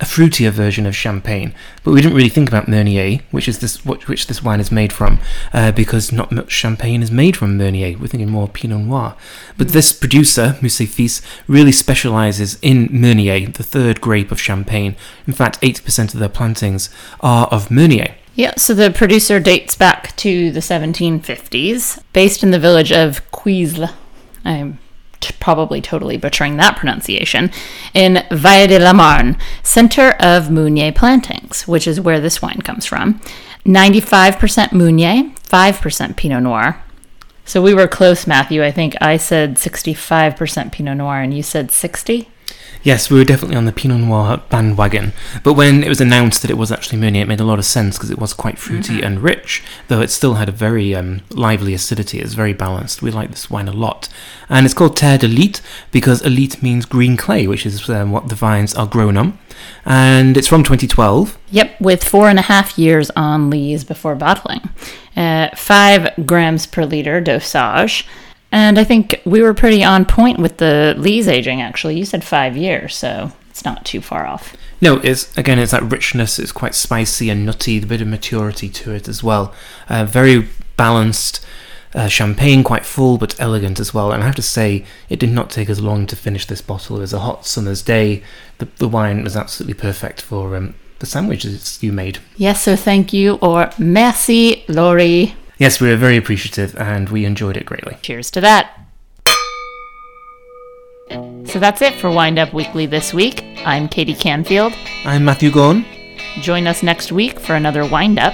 a 0.00 0.04
fruitier 0.04 0.50
version 0.50 0.86
of 0.86 0.96
champagne, 0.96 1.54
but 1.84 1.92
we 1.92 2.00
didn't 2.00 2.16
really 2.16 2.30
think 2.30 2.48
about 2.48 2.68
Meunier, 2.68 3.20
which 3.30 3.46
is 3.46 3.58
this 3.58 3.84
which 3.84 4.26
this 4.26 4.42
wine 4.42 4.60
is 4.60 4.72
made 4.72 4.92
from, 4.92 5.20
uh, 5.52 5.72
because 5.72 6.10
not 6.10 6.32
much 6.32 6.50
champagne 6.50 7.02
is 7.02 7.10
made 7.10 7.36
from 7.36 7.56
Meunier. 7.56 7.98
We're 7.98 8.06
thinking 8.06 8.30
more 8.30 8.48
Pinot 8.48 8.80
Noir. 8.80 9.16
But 9.58 9.68
this 9.68 9.92
producer, 9.92 10.56
Moussé 10.60 10.88
Fils, 10.88 11.20
really 11.46 11.72
specialises 11.72 12.58
in 12.62 12.88
Meunier, 12.90 13.46
the 13.46 13.62
third 13.62 14.00
grape 14.00 14.32
of 14.32 14.40
champagne. 14.40 14.96
In 15.26 15.34
fact, 15.34 15.60
80% 15.60 16.14
of 16.14 16.20
their 16.20 16.28
plantings 16.28 16.88
are 17.20 17.46
of 17.48 17.70
Meunier. 17.70 18.16
Yeah, 18.34 18.54
so 18.56 18.72
the 18.72 18.90
producer 18.90 19.38
dates 19.38 19.74
back 19.74 20.16
to 20.16 20.50
the 20.50 20.60
1750s, 20.60 22.02
based 22.12 22.42
in 22.42 22.52
the 22.52 22.58
village 22.58 22.90
of 22.90 23.30
Cuisles. 23.32 23.90
I'm 24.44 24.78
t- 25.20 25.34
probably 25.40 25.80
totally 25.80 26.16
butchering 26.16 26.56
that 26.56 26.76
pronunciation, 26.76 27.50
in 27.94 28.24
Vallée 28.30 28.68
de 28.68 28.78
la 28.78 28.92
Marne, 28.92 29.36
center 29.62 30.16
of 30.20 30.50
Meunier 30.50 30.92
plantings, 30.92 31.68
which 31.68 31.86
is 31.86 32.00
where 32.00 32.20
this 32.20 32.42
wine 32.42 32.62
comes 32.62 32.86
from. 32.86 33.20
95% 33.64 34.72
Meunier, 34.72 35.30
5% 35.48 36.16
Pinot 36.16 36.42
Noir. 36.42 36.82
So 37.44 37.60
we 37.60 37.74
were 37.74 37.88
close, 37.88 38.26
Matthew. 38.26 38.64
I 38.64 38.70
think 38.70 38.96
I 39.00 39.16
said 39.16 39.56
65% 39.56 40.72
Pinot 40.72 40.96
Noir 40.96 41.20
and 41.20 41.34
you 41.34 41.42
said 41.42 41.70
60? 41.70 42.28
Yes, 42.82 43.10
we 43.10 43.18
were 43.18 43.24
definitely 43.24 43.56
on 43.56 43.66
the 43.66 43.72
Pinot 43.72 44.00
Noir 44.00 44.42
bandwagon. 44.48 45.12
But 45.42 45.52
when 45.52 45.84
it 45.84 45.88
was 45.88 46.00
announced 46.00 46.40
that 46.40 46.50
it 46.50 46.56
was 46.56 46.72
actually 46.72 46.98
Meunier, 46.98 47.22
it 47.22 47.28
made 47.28 47.40
a 47.40 47.44
lot 47.44 47.58
of 47.58 47.66
sense 47.66 47.98
because 47.98 48.10
it 48.10 48.18
was 48.18 48.32
quite 48.32 48.58
fruity 48.58 49.02
and 49.02 49.22
rich, 49.22 49.62
though 49.88 50.00
it 50.00 50.08
still 50.08 50.34
had 50.34 50.48
a 50.48 50.52
very 50.52 50.94
um, 50.94 51.20
lively 51.30 51.74
acidity. 51.74 52.20
It's 52.20 52.32
very 52.32 52.54
balanced. 52.54 53.02
We 53.02 53.10
like 53.10 53.30
this 53.30 53.50
wine 53.50 53.68
a 53.68 53.72
lot. 53.72 54.08
And 54.48 54.64
it's 54.64 54.74
called 54.74 54.96
Terre 54.96 55.18
d'Illite 55.18 55.60
because 55.90 56.22
illite 56.22 56.62
means 56.62 56.86
green 56.86 57.18
clay, 57.18 57.46
which 57.46 57.66
is 57.66 57.88
um, 57.90 58.12
what 58.12 58.28
the 58.28 58.34
vines 58.34 58.74
are 58.74 58.86
grown 58.86 59.18
on. 59.18 59.38
And 59.84 60.38
it's 60.38 60.48
from 60.48 60.62
2012. 60.62 61.36
Yep, 61.50 61.80
with 61.82 62.02
four 62.02 62.30
and 62.30 62.38
a 62.38 62.42
half 62.42 62.78
years 62.78 63.10
on 63.10 63.50
lees 63.50 63.84
before 63.84 64.14
bottling. 64.14 64.62
Uh, 65.14 65.50
five 65.54 66.08
grams 66.24 66.66
per 66.66 66.86
liter 66.86 67.20
dosage. 67.20 68.06
And 68.52 68.78
I 68.78 68.84
think 68.84 69.20
we 69.24 69.42
were 69.42 69.54
pretty 69.54 69.84
on 69.84 70.04
point 70.04 70.38
with 70.38 70.56
the 70.56 70.94
lees 70.98 71.28
aging, 71.28 71.60
actually. 71.60 71.98
You 71.98 72.04
said 72.04 72.24
five 72.24 72.56
years, 72.56 72.96
so 72.96 73.32
it's 73.48 73.64
not 73.64 73.84
too 73.84 74.00
far 74.00 74.26
off. 74.26 74.56
No, 74.80 74.96
it's 74.98 75.36
again, 75.36 75.58
it's 75.58 75.72
that 75.72 75.84
richness. 75.84 76.38
It's 76.38 76.52
quite 76.52 76.74
spicy 76.74 77.30
and 77.30 77.46
nutty. 77.46 77.78
The 77.78 77.86
bit 77.86 78.00
of 78.00 78.08
maturity 78.08 78.68
to 78.70 78.92
it 78.92 79.08
as 79.08 79.22
well. 79.22 79.54
Uh, 79.88 80.04
very 80.04 80.48
balanced. 80.76 81.44
Uh, 81.92 82.06
champagne, 82.06 82.62
quite 82.62 82.86
full 82.86 83.18
but 83.18 83.34
elegant 83.40 83.80
as 83.80 83.92
well. 83.92 84.12
And 84.12 84.22
I 84.22 84.26
have 84.26 84.36
to 84.36 84.42
say, 84.42 84.84
it 85.08 85.18
did 85.18 85.30
not 85.30 85.50
take 85.50 85.68
us 85.68 85.80
long 85.80 86.06
to 86.06 86.14
finish 86.14 86.46
this 86.46 86.62
bottle. 86.62 86.98
It 86.98 87.00
was 87.00 87.12
a 87.12 87.18
hot 87.18 87.46
summer's 87.46 87.82
day. 87.82 88.22
The, 88.58 88.68
the 88.76 88.86
wine 88.86 89.24
was 89.24 89.36
absolutely 89.36 89.74
perfect 89.74 90.22
for 90.22 90.54
um, 90.54 90.74
the 91.00 91.06
sandwiches 91.06 91.82
you 91.82 91.90
made. 91.92 92.18
Yes, 92.36 92.62
so 92.62 92.76
thank 92.76 93.12
you, 93.12 93.40
or 93.42 93.70
merci, 93.76 94.64
Laurie. 94.68 95.34
Yes, 95.60 95.78
we 95.78 95.88
were 95.88 95.96
very 95.96 96.16
appreciative 96.16 96.74
and 96.78 97.10
we 97.10 97.26
enjoyed 97.26 97.54
it 97.58 97.66
greatly. 97.66 97.98
Cheers 98.00 98.30
to 98.30 98.40
that. 98.40 98.78
So 101.44 101.58
that's 101.58 101.82
it 101.82 101.94
for 101.96 102.10
Wind 102.10 102.38
Up 102.38 102.54
Weekly 102.54 102.86
this 102.86 103.12
week. 103.12 103.44
I'm 103.66 103.86
Katie 103.86 104.14
Canfield. 104.14 104.72
I'm 105.04 105.22
Matthew 105.22 105.50
Gorn. 105.50 105.84
Join 106.40 106.66
us 106.66 106.82
next 106.82 107.12
week 107.12 107.38
for 107.38 107.56
another 107.56 107.86
Wind 107.86 108.18
Up. 108.18 108.32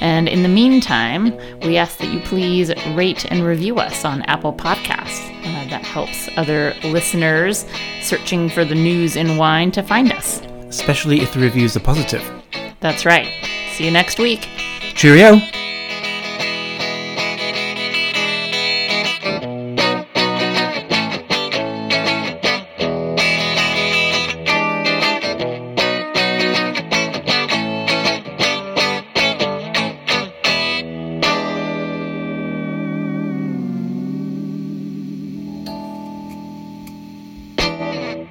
And 0.00 0.28
in 0.28 0.42
the 0.42 0.50
meantime, 0.50 1.34
we 1.62 1.78
ask 1.78 1.96
that 1.96 2.12
you 2.12 2.20
please 2.20 2.70
rate 2.94 3.24
and 3.30 3.42
review 3.42 3.78
us 3.78 4.04
on 4.04 4.20
Apple 4.22 4.52
Podcasts. 4.52 5.30
Uh, 5.46 5.70
that 5.70 5.82
helps 5.82 6.28
other 6.36 6.74
listeners 6.84 7.64
searching 8.02 8.50
for 8.50 8.66
the 8.66 8.74
news 8.74 9.16
in 9.16 9.38
wine 9.38 9.70
to 9.70 9.82
find 9.82 10.12
us. 10.12 10.42
Especially 10.68 11.22
if 11.22 11.32
the 11.32 11.40
reviews 11.40 11.74
are 11.74 11.80
positive. 11.80 12.22
That's 12.80 13.06
right. 13.06 13.28
See 13.72 13.86
you 13.86 13.90
next 13.90 14.18
week. 14.18 14.46
Cheerio! 14.94 15.40